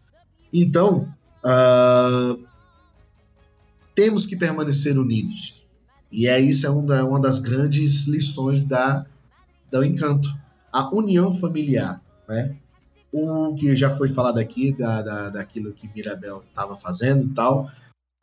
[0.52, 1.08] Então,
[1.44, 2.38] uh,
[3.94, 5.64] temos que permanecer unidos.
[6.10, 9.06] E é isso é uma, uma das grandes lições da,
[9.70, 10.28] do encanto.
[10.72, 12.00] A união familiar.
[12.28, 12.56] Né?
[13.12, 17.70] O que já foi falado aqui, da, da, daquilo que Mirabel estava fazendo e tal,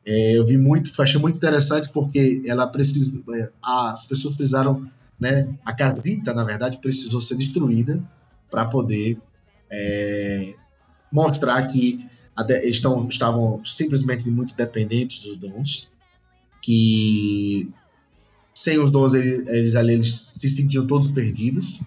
[0.04, 3.22] é, eu vi muito, achei muito interessante porque ela precisa,
[3.62, 8.02] as pessoas precisaram, né, a casita, na verdade, precisou ser destruída
[8.50, 9.18] para poder
[9.70, 10.54] é,
[11.12, 12.04] mostrar que
[12.64, 15.90] estão, estavam simplesmente muito dependentes dos dons,
[16.62, 17.70] que
[18.54, 21.80] sem os dons eles, eles eles se sentiam todos perdidos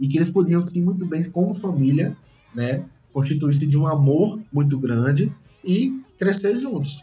[0.00, 2.16] e que eles podiam sim muito bem como família,
[2.54, 5.32] né, constituir-se de um amor muito grande
[5.64, 7.02] e crescer juntos.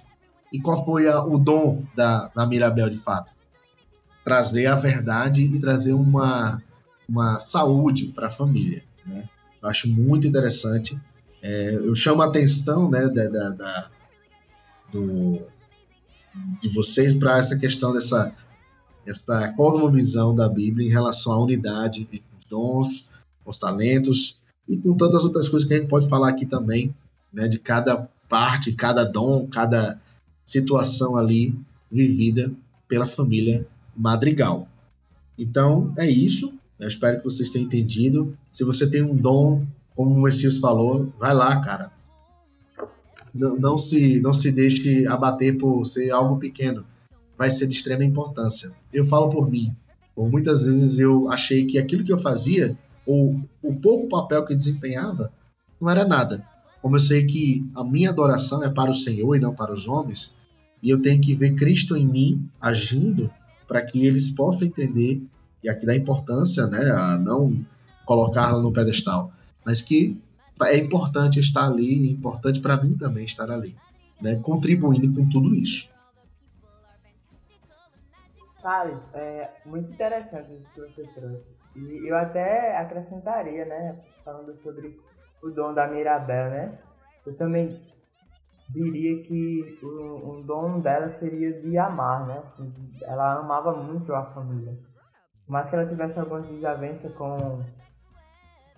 [0.52, 3.34] E qual foi a, o dom da, da Mirabel de fato?
[4.24, 6.62] Trazer a verdade e trazer uma,
[7.08, 8.84] uma saúde para a família.
[9.06, 9.28] Né?
[9.62, 10.98] Eu acho muito interessante
[11.48, 13.90] é, eu chamo a atenção né, da, da, da
[14.92, 15.44] do,
[16.60, 18.34] de vocês para essa questão dessa
[19.06, 23.06] essa cosmovisão da Bíblia em relação à unidade entre dons,
[23.46, 26.94] os talentos e com tantas outras coisas que a gente pode falar aqui também,
[27.32, 30.00] né, de cada parte, cada dom, cada
[30.44, 31.56] situação ali
[31.92, 32.52] vivida
[32.88, 34.68] pela família Madrigal.
[35.38, 36.54] Então, é isso.
[36.80, 38.38] Eu espero que vocês tenham entendido.
[38.52, 41.92] Se você tem um dom como o Messias falou, vai lá, cara.
[43.34, 46.86] Não, não, se, não se deixe abater por ser algo pequeno.
[47.38, 48.72] Vai ser de extrema importância.
[48.94, 49.74] Eu falo por mim.
[50.16, 54.54] Por muitas vezes eu achei que aquilo que eu fazia, ou o pouco papel que
[54.54, 55.32] eu desempenhava,
[55.80, 56.44] não era nada.
[56.82, 59.88] Como eu sei que a minha adoração é para o Senhor e não para os
[59.88, 60.36] homens,
[60.82, 63.30] e eu tenho que ver Cristo em mim agindo
[63.68, 65.22] para que eles possam entender
[65.64, 67.66] e aqui dá importância, né, a não
[68.06, 69.34] colocá-la no pedestal,
[69.66, 70.16] mas que
[70.62, 73.76] é importante estar ali, é importante para mim também estar ali,
[74.22, 75.90] né, contribuindo com tudo isso.
[78.66, 81.56] Thales, é muito interessante isso que você trouxe.
[81.76, 85.00] E eu até acrescentaria, né, falando sobre
[85.44, 86.80] o dom da Mirabel, né?
[87.28, 87.70] Eu também
[88.70, 92.40] diria que o, o dom dela seria de amar, né?
[92.40, 92.74] Assim,
[93.04, 94.76] ela amava muito a família.
[95.48, 97.64] Mas que ela tivesse alguma desavença com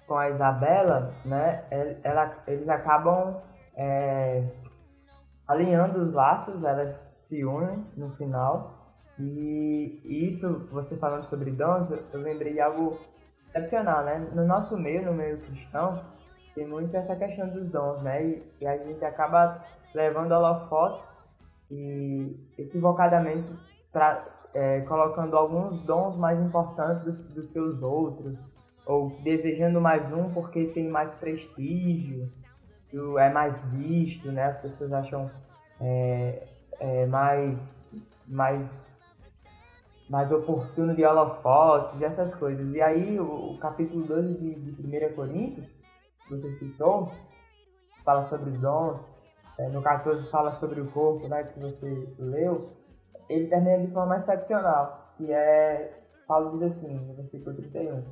[0.05, 1.65] com a Isabela, né,
[2.01, 3.41] ela, eles acabam
[3.75, 4.41] é,
[5.45, 8.76] alinhando os laços, elas se unem no final.
[9.19, 12.99] E, isso, você falando sobre dons, eu lembrei de algo
[13.41, 14.27] excepcional, né?
[14.33, 16.03] No nosso meio, no meio cristão,
[16.53, 18.25] tem muito essa questão dos dons, né?
[18.25, 21.23] E, e a gente acaba levando holofotes
[21.69, 23.51] e equivocadamente
[24.53, 28.39] é, colocando alguns dons mais importantes do, do que os outros
[28.85, 32.31] ou desejando mais um porque tem mais prestígio,
[33.19, 34.45] é mais visto, né?
[34.45, 35.29] As pessoas acham
[35.79, 36.47] é,
[36.79, 37.77] é mais,
[38.25, 38.81] mais,
[40.09, 42.73] mais oportuno de holofotes, essas coisas.
[42.73, 45.67] E aí o, o capítulo 12 de, de 1 Coríntios,
[46.27, 47.11] que você citou,
[48.03, 49.05] fala sobre dons,
[49.57, 52.69] é, no 14 fala sobre o corpo, né, que você leu,
[53.29, 58.03] ele termina de forma excepcional, que é, Paulo diz assim, no versículo 31,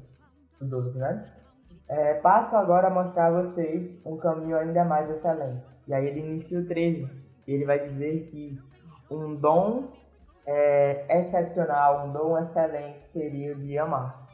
[0.61, 1.31] 12, né?
[1.87, 5.63] É, passo agora a mostrar a vocês um caminho ainda mais excelente.
[5.87, 7.07] E aí ele inicia o 13.
[7.47, 8.59] E ele vai dizer que
[9.11, 9.91] um dom
[10.45, 14.27] é, excepcional, um dom excelente seria o de amar.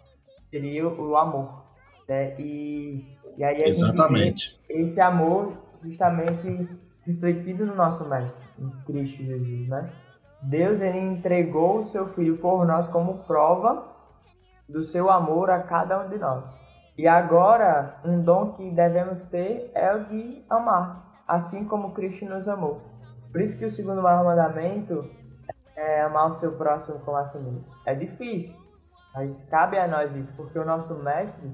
[0.49, 1.63] Seria o amor.
[2.07, 2.35] Né?
[2.39, 4.59] E, e aí a Exatamente.
[4.69, 6.69] esse amor justamente
[7.05, 9.89] refletido no nosso Mestre, em Cristo Jesus, né?
[10.41, 13.85] Deus ele entregou o seu Filho por nós como prova
[14.67, 16.51] do seu amor a cada um de nós.
[16.97, 22.47] E agora, um dom que devemos ter é o de amar, assim como Cristo nos
[22.47, 22.81] amou.
[23.31, 25.09] Por isso que o segundo maior mandamento
[25.75, 27.63] é, amar o seu próximo como a si mesmo.
[27.85, 28.55] É difícil,
[29.13, 31.51] mas cabe a nós isso, porque o nosso mestre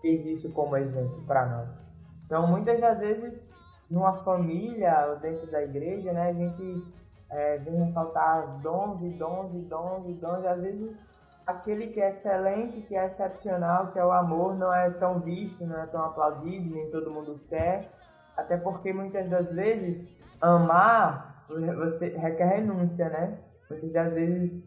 [0.00, 1.80] fez isso como exemplo para nós.
[2.26, 3.48] Então, muitas das vezes,
[3.90, 6.84] numa família ou dentro da igreja, né, a gente
[7.30, 11.10] é, vem ressaltar as dons e dons e dons e dons, e às vezes
[11.46, 15.66] aquele que é excelente, que é excepcional, que é o amor, não é tão visto,
[15.66, 17.90] não é tão aplaudido, nem todo mundo quer,
[18.36, 20.06] até porque muitas das vezes
[20.40, 21.44] amar
[21.76, 23.36] você requer renúncia, né?
[23.70, 24.62] Muitas das vezes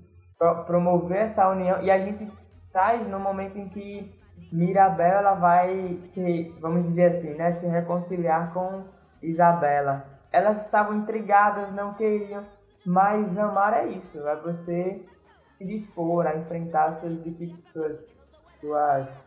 [0.66, 2.28] promover essa união e a gente
[2.72, 4.12] traz no momento em que
[4.52, 8.84] Mirabel ela vai se, vamos dizer assim, né, se reconciliar com
[9.22, 10.06] Isabela.
[10.32, 12.44] Elas estavam intrigadas, não queriam,
[12.86, 15.06] mas amar é isso, é você
[15.40, 17.20] se dispor a enfrentar suas
[17.72, 18.06] suas,
[18.60, 19.24] suas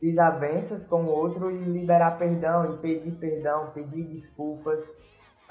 [0.00, 4.84] desavenças com o outro e liberar perdão, e pedir perdão, pedir desculpas.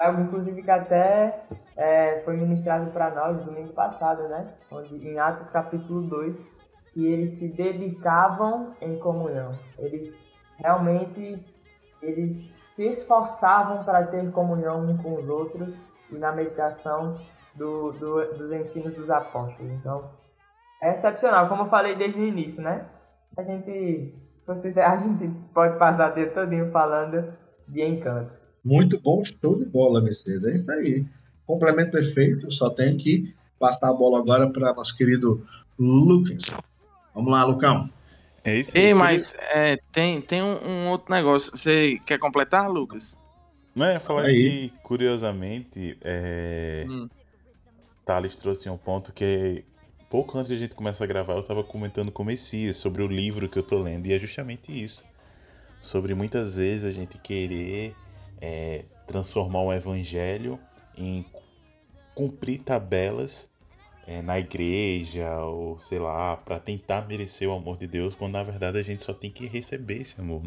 [0.02, 1.44] Algo, inclusive, que até
[1.76, 4.52] é, foi ministrado para nós domingo passado, né?
[4.70, 6.44] Onde, em Atos capítulo 2,
[6.92, 9.52] que eles se dedicavam em comunhão.
[9.78, 10.16] Eles
[10.58, 11.44] realmente
[12.02, 15.74] eles se esforçavam para ter comunhão uns com os outros
[16.10, 17.18] e na meditação
[17.54, 19.70] do, do, dos ensinos dos apóstolos.
[19.72, 20.10] Então,
[20.82, 22.86] é excepcional, como eu falei desde o início, né?
[23.36, 24.14] A gente,
[24.84, 27.32] a gente pode passar o dia todinho falando
[27.68, 28.41] de encanto.
[28.64, 30.44] Muito bom, show de bola, Mercedes.
[30.44, 31.04] É isso aí.
[31.46, 35.44] Complemento perfeito, só tenho que passar a bola agora para nosso querido
[35.78, 36.50] Lucas.
[37.14, 37.90] Vamos lá, Lucão.
[38.44, 38.84] É isso aí.
[38.86, 41.56] Ei, mas é, tem, tem um, um, outro negócio.
[41.56, 43.18] Você quer completar, Lucas?
[43.74, 44.70] Não, é falar aí.
[44.70, 46.86] que, curiosamente, é...
[46.88, 47.08] hum.
[48.04, 49.64] Thales trouxe um ponto que
[50.10, 53.02] pouco antes de a gente começar a gravar, eu estava comentando com o Messias sobre
[53.02, 55.06] o livro que eu tô lendo, e é justamente isso.
[55.80, 57.94] Sobre muitas vezes a gente querer
[58.42, 60.58] é, transformar o evangelho
[60.98, 61.24] em
[62.12, 63.48] cumprir tabelas
[64.06, 68.42] é, na igreja, ou sei lá, para tentar merecer o amor de Deus, quando na
[68.42, 70.42] verdade a gente só tem que receber esse amor.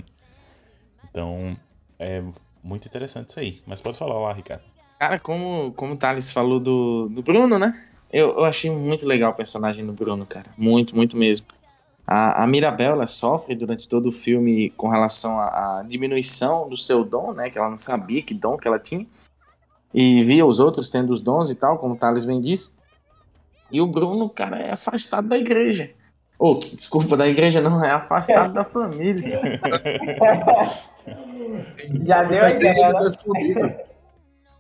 [1.10, 1.56] Então,
[1.98, 2.22] é
[2.62, 3.62] muito interessante isso aí.
[3.66, 4.64] Mas pode falar lá, Ricardo.
[5.00, 7.74] Cara, como, como o Thales falou do, do Bruno, né?
[8.12, 10.50] Eu, eu achei muito legal o personagem do Bruno, cara.
[10.58, 11.48] Muito, muito mesmo.
[12.08, 16.78] A, a Mirabel, ela sofre durante todo o filme com relação à, à diminuição do
[16.78, 17.50] seu dom, né?
[17.50, 19.08] Que ela não sabia que dom que ela tinha.
[19.94, 22.78] E via os outros tendo os dons e tal, como o Thales bem disse.
[23.72, 25.90] E o Bruno, cara, é afastado da igreja.
[26.38, 29.60] Ou, oh, desculpa, da igreja não, é afastado da família.
[32.02, 33.80] Já deu a ideia, né?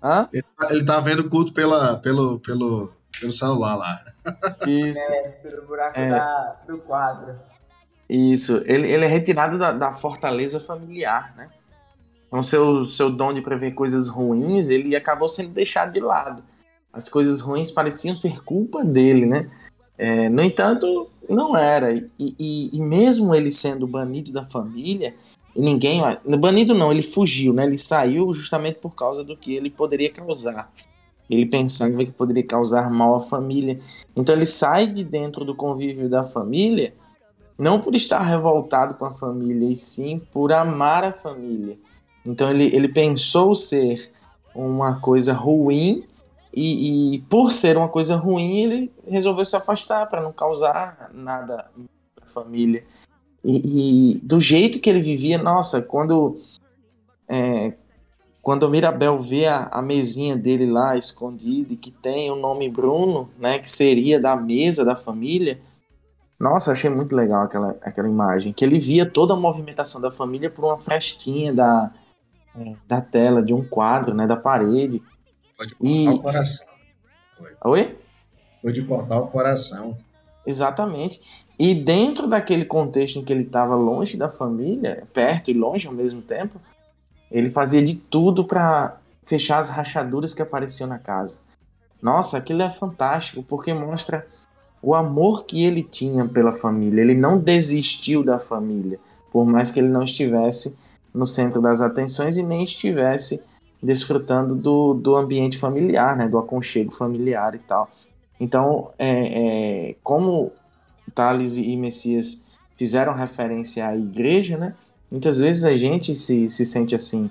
[0.01, 0.29] Hã?
[0.31, 4.03] Ele, tá, ele tá vendo culto pela, pelo, pelo, pelo celular lá.
[4.67, 5.11] Isso.
[5.11, 6.09] É, pelo buraco é.
[6.09, 7.35] da, do quadro.
[8.09, 8.61] Isso.
[8.65, 11.49] Ele, ele é retirado da, da fortaleza familiar, né?
[12.29, 16.43] Com seu, seu dom de prever coisas ruins, ele acabou sendo deixado de lado.
[16.91, 19.49] As coisas ruins pareciam ser culpa dele, né?
[19.97, 21.93] É, no entanto, não era.
[21.93, 25.15] E, e, e, mesmo ele sendo banido da família,
[25.55, 26.01] e ninguém.
[26.39, 27.65] Banido não, ele fugiu, né?
[27.65, 30.71] Ele saiu justamente por causa do que ele poderia causar.
[31.29, 33.79] Ele pensava que poderia causar mal à família.
[34.15, 36.93] Então ele sai de dentro do convívio da família,
[37.57, 41.77] não por estar revoltado com a família, e sim por amar a família.
[42.25, 44.11] Então ele, ele pensou ser
[44.53, 46.03] uma coisa ruim,
[46.53, 51.65] e, e por ser uma coisa ruim, ele resolveu se afastar para não causar nada
[52.21, 52.83] à família.
[53.43, 56.39] E, e, do jeito que ele vivia, nossa, quando
[57.27, 57.73] é,
[58.45, 62.69] quando o Mirabel vê a, a, mesinha dele lá escondida e que tem o nome
[62.69, 65.59] Bruno, né, que seria da mesa da família,
[66.39, 70.47] nossa, achei muito legal aquela, aquela imagem, que ele via toda a movimentação da família
[70.47, 71.91] por uma frestinha da,
[72.55, 75.01] é, da tela, de um quadro, né, da parede.
[75.57, 76.07] Pode cortar e...
[76.07, 76.67] o coração.
[77.63, 77.97] Oi?
[78.61, 79.97] Foi de cortar o coração.
[80.45, 81.19] Exatamente.
[81.57, 85.93] E dentro daquele contexto em que ele estava longe da família, perto e longe ao
[85.93, 86.61] mesmo tempo,
[87.35, 91.39] ele fazia de tudo para fechar as rachaduras que apareciam na casa.
[92.01, 94.25] Nossa, aquilo é fantástico, porque mostra
[94.81, 97.01] o amor que ele tinha pela família.
[97.01, 98.97] Ele não desistiu da família,
[99.33, 100.79] por mais que ele não estivesse
[101.13, 103.43] no centro das atenções e nem estivesse
[103.83, 107.89] desfrutando do, do ambiente familiar, né, do aconchego familiar e tal.
[108.39, 110.53] Então, é, é, como
[111.13, 112.45] Tales e Messias
[112.77, 114.73] fizeram referência à igreja, né?
[115.11, 117.29] Muitas vezes a gente se, se sente assim.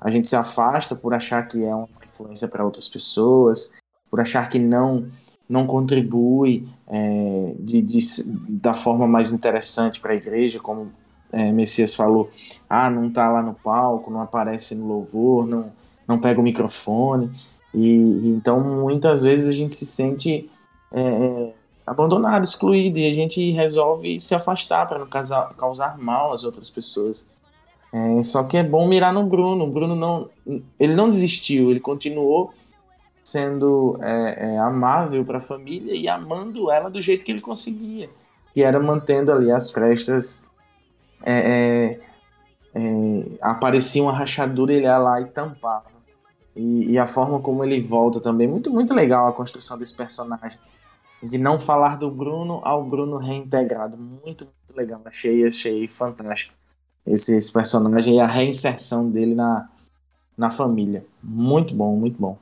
[0.00, 3.76] A gente se afasta por achar que é uma influência para outras pessoas,
[4.10, 5.08] por achar que não
[5.48, 7.98] não contribui é, de, de,
[8.48, 10.92] da forma mais interessante para a igreja, como
[11.32, 12.30] é, Messias falou,
[12.68, 15.72] ah, não está lá no palco, não aparece no louvor, não,
[16.06, 17.32] não pega o microfone.
[17.74, 20.48] E, então muitas vezes a gente se sente
[20.92, 21.54] é, é
[21.90, 26.70] abandonado, excluído, e a gente resolve se afastar para não causar, causar mal às outras
[26.70, 27.32] pessoas.
[27.92, 29.64] É, só que é bom mirar no Bruno.
[29.64, 30.30] O Bruno não,
[30.78, 32.54] ele não desistiu, ele continuou
[33.24, 38.08] sendo é, é, amável para a família e amando ela do jeito que ele conseguia,
[38.54, 40.46] que era mantendo ali as frestas.
[41.24, 41.98] É,
[42.72, 45.90] é, é aparecia uma rachadura, ele ia lá e tampava.
[46.54, 50.58] E, e, a forma como ele volta também, muito, muito legal a construção desse personagem.
[51.22, 53.96] De não falar do Bruno ao Bruno reintegrado.
[53.96, 55.00] Muito, muito legal.
[55.04, 56.54] Achei, achei fantástico
[57.06, 59.68] esse, esse personagem e a reinserção dele na,
[60.36, 61.04] na família.
[61.22, 62.38] Muito bom, muito bom.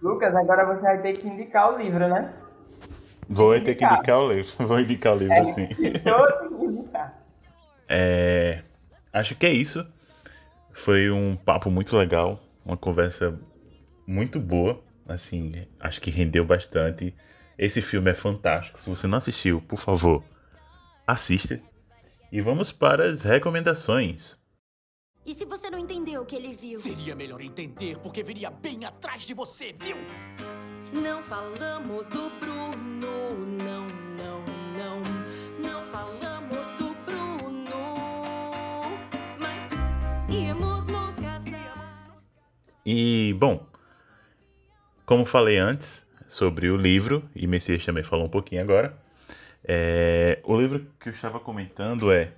[0.00, 2.32] Lucas, agora você vai ter que indicar o livro, né?
[3.28, 4.52] Vou ter que indicar o livro.
[4.66, 5.68] Vou indicar o livro, é, sim.
[7.88, 8.62] é,
[9.12, 9.86] acho que é isso.
[10.72, 13.38] Foi um papo muito legal, uma conversa
[14.06, 14.82] muito boa.
[15.06, 17.14] Assim, acho que rendeu bastante.
[17.58, 18.80] Esse filme é fantástico.
[18.80, 20.24] Se você não assistiu, por favor,
[21.06, 21.60] assista.
[22.30, 24.40] E vamos para as recomendações.
[25.24, 26.80] E se você não entendeu o que ele viu?
[26.80, 29.96] Seria melhor entender, porque viria bem atrás de você, viu?
[30.92, 33.86] Não falamos do Bruno, não,
[34.16, 34.44] não,
[34.76, 35.02] não.
[35.60, 37.70] Não falamos do Bruno,
[39.38, 42.20] mas íamos nos casar.
[42.84, 43.64] E, bom,
[45.06, 48.96] como falei antes sobre o livro, e Messias também falou um pouquinho agora,
[49.64, 52.32] é, o livro que eu estava comentando é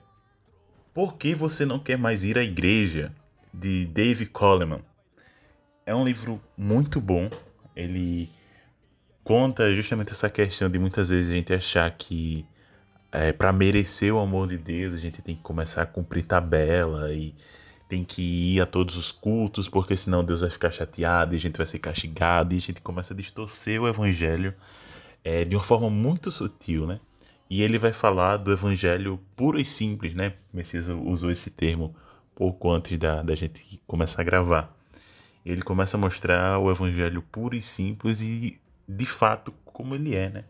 [0.92, 3.12] Por que você não quer mais ir à igreja?
[3.54, 4.80] de Dave Coleman.
[5.86, 7.30] É um livro muito bom.
[7.76, 8.28] Ele
[9.22, 12.46] conta justamente essa questão de muitas vezes a gente achar que
[13.12, 17.12] é, para merecer o amor de Deus a gente tem que começar a cumprir tabela
[17.12, 17.34] e
[17.88, 18.22] tem que
[18.54, 21.66] ir a todos os cultos porque senão Deus vai ficar chateado e a gente vai
[21.66, 24.54] ser castigado e a gente começa a distorcer o evangelho
[25.22, 27.00] é, de uma forma muito sutil, né?
[27.48, 30.34] E ele vai falar do evangelho puro e simples, né?
[30.52, 31.94] Messias usou esse termo
[32.34, 34.76] pouco antes da, da gente começar a gravar.
[35.44, 38.58] Ele começa a mostrar o evangelho puro e simples e
[38.88, 40.44] de fato como ele é, né?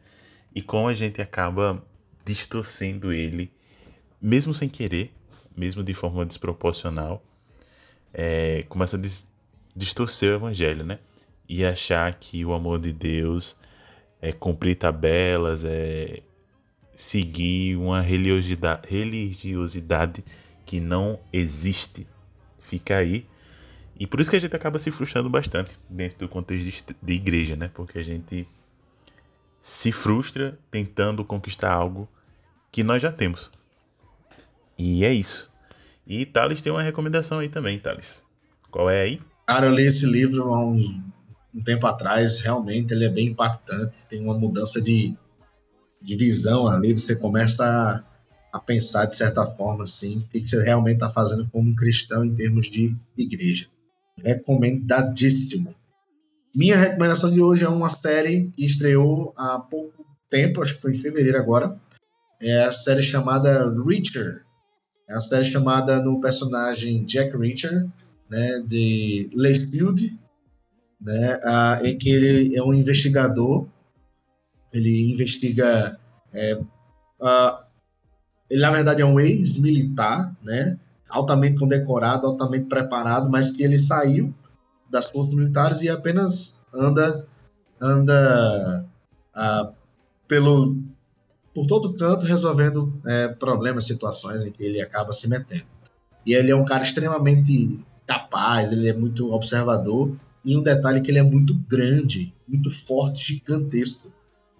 [0.55, 1.85] E como a gente acaba
[2.24, 3.51] distorcendo ele,
[4.22, 5.12] mesmo sem querer,
[5.57, 7.23] mesmo de forma desproporcional,
[8.13, 9.29] é, começa a dis
[9.77, 11.01] distorcer o evangelho, né?
[11.49, 13.57] E achar que o amor de Deus
[14.23, 16.23] é cumprir tabelas, é
[16.95, 20.25] seguir uma religiosidade, religiosidade
[20.65, 22.07] que não existe.
[22.61, 23.27] Fica aí.
[23.99, 27.57] E por isso que a gente acaba se frustrando bastante dentro do contexto de igreja,
[27.57, 27.71] né?
[27.75, 28.49] Porque a gente
[29.61, 32.09] se frustra tentando conquistar algo
[32.71, 33.53] que nós já temos.
[34.79, 35.53] E é isso.
[36.07, 38.22] E Thales tem uma recomendação aí também, Thales.
[38.70, 39.20] Qual é aí?
[39.47, 41.03] Cara, eu li esse livro há um,
[41.55, 42.41] um tempo atrás.
[42.41, 44.07] Realmente ele é bem impactante.
[44.07, 45.14] Tem uma mudança de,
[46.03, 46.93] de visão ali.
[46.93, 48.14] Você começa a
[48.55, 52.33] a pensar de certa forma assim, o que você realmente está fazendo como cristão em
[52.33, 53.66] termos de igreja.
[54.16, 55.75] Recomendadíssimo.
[56.55, 60.95] Minha recomendação de hoje é uma série que estreou há pouco tempo, acho que foi
[60.95, 61.77] em fevereiro agora.
[62.41, 64.45] É a série chamada Reacher.
[65.09, 67.87] É a série chamada no personagem Jack Reacher,
[68.29, 70.19] né, de Layfield,
[71.01, 73.67] né, a, em que ele é um investigador.
[74.73, 75.99] Ele investiga
[76.33, 76.59] é,
[78.51, 80.79] ele, na verdade, é um ex-militar, né?
[81.09, 84.35] Altamente condecorado, altamente preparado, mas que ele saiu
[84.91, 87.27] das forças militares e apenas anda
[87.81, 88.85] anda
[89.35, 89.73] ah,
[90.29, 90.77] pelo
[91.55, 95.65] por todo canto resolvendo é, problemas, situações em que ele acaba se metendo.
[96.27, 101.11] E ele é um cara extremamente capaz, ele é muito observador e um detalhe que
[101.11, 104.13] ele é muito grande, muito forte, gigantesco.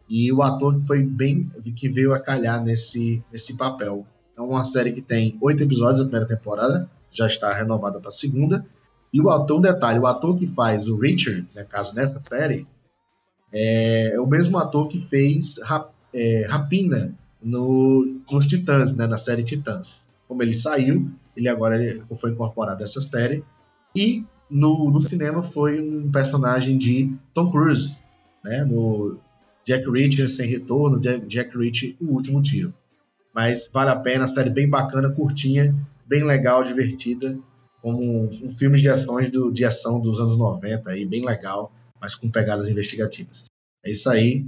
[0.09, 4.07] E o ator que foi bem que veio a calhar nesse, nesse papel.
[4.37, 8.13] É uma série que tem oito episódios a primeira temporada, já está renovada para a
[8.13, 8.65] segunda.
[9.13, 12.67] E o ator, um detalhe, o ator que faz o Richard, no caso nessa série,
[13.53, 17.12] é, é, o mesmo ator que fez Rap, é, Rapina
[17.43, 20.01] no, nos Titãs, né, na série Titãs.
[20.27, 23.45] Como ele saiu, ele agora ele foi incorporado a essa série.
[23.95, 27.99] E no, no cinema foi um personagem de Tom Cruise,
[28.43, 29.19] né, no
[29.65, 32.73] Jack Reacher sem retorno, Jack Reacher o último tiro.
[33.35, 35.75] Mas vale a pena, série bem bacana, curtinha,
[36.07, 37.37] bem legal, divertida,
[37.83, 42.15] como um, filme de ações do, de ação dos anos 90 aí, bem legal, mas
[42.15, 43.45] com pegadas investigativas.
[43.85, 44.47] É isso aí.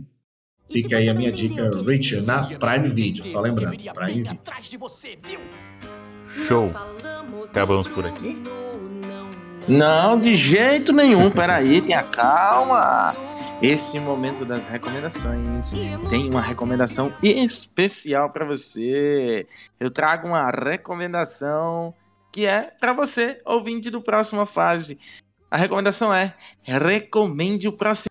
[0.70, 4.38] Fica aí a minha dica, Reacher, na Prime Video, só lembrando, Prime Video.
[6.26, 6.72] Show!
[7.48, 8.36] Acabamos por aqui?
[9.68, 11.30] Não, de jeito nenhum.
[11.30, 13.14] Peraí, tenha calma.
[13.62, 15.72] Esse momento das recomendações
[16.10, 19.46] tem uma recomendação especial para você.
[19.80, 21.94] Eu trago uma recomendação
[22.30, 24.98] que é para você, ouvinte do próxima fase.
[25.50, 28.10] A recomendação é: recomende o próximo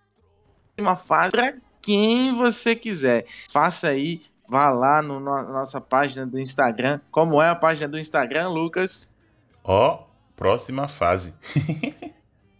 [0.97, 1.53] fase para
[1.85, 3.27] quem você quiser.
[3.51, 6.99] Faça aí, vá lá no, na nossa página do Instagram.
[7.11, 9.13] Como é a página do Instagram, Lucas?
[9.63, 10.03] Ó,
[10.35, 11.35] próxima fase.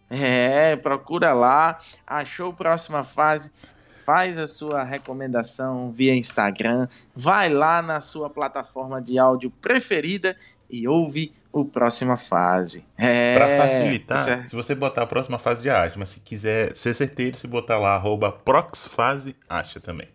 [0.08, 3.50] É, procura lá, achou próxima fase,
[3.98, 10.36] faz a sua recomendação via Instagram, vai lá na sua plataforma de áudio preferida
[10.70, 12.84] e ouve o próxima fase.
[12.98, 14.50] É, Pra facilitar, certo.
[14.50, 17.78] se você botar a próxima fase de arte, mas se quiser ser certeiro, se botar
[17.78, 20.08] lá arroba proxfase, acha também.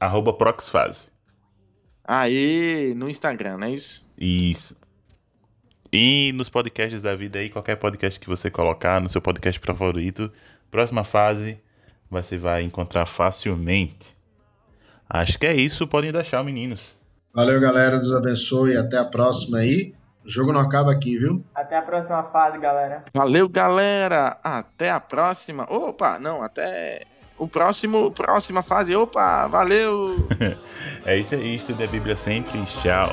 [0.00, 1.10] Arroba proxfase.
[2.04, 4.08] Aí, no Instagram, não é isso?
[4.16, 4.76] Isso.
[5.92, 10.32] E nos podcasts da vida aí, qualquer podcast que você colocar no seu podcast favorito,
[10.70, 11.58] próxima fase,
[12.10, 14.16] você vai encontrar facilmente.
[15.08, 16.97] Acho que é isso, podem deixar, meninos.
[17.34, 17.98] Valeu, galera.
[17.98, 18.76] Deus abençoe.
[18.76, 19.94] Até a próxima aí.
[20.24, 21.42] O jogo não acaba aqui, viu?
[21.54, 23.04] Até a próxima fase, galera.
[23.14, 24.36] Valeu, galera.
[24.44, 25.64] Até a próxima.
[25.70, 27.06] Opa, não, até
[27.38, 28.94] o próximo, próxima fase.
[28.94, 30.28] Opa, valeu.
[31.06, 32.62] é isso aí, estude a Bíblia sempre.
[32.64, 33.08] Tchau.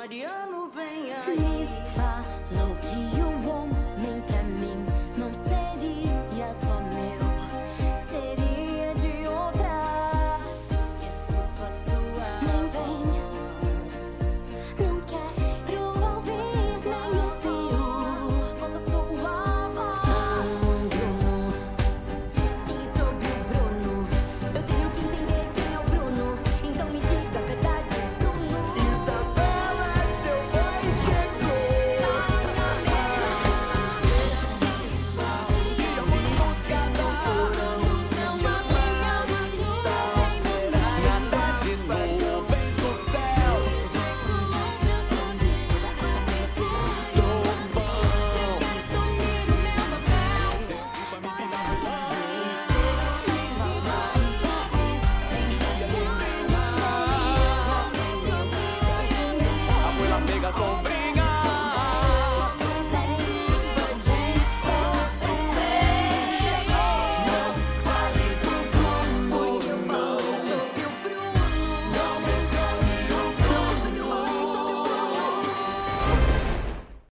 [0.00, 1.79] Mariano vem aí.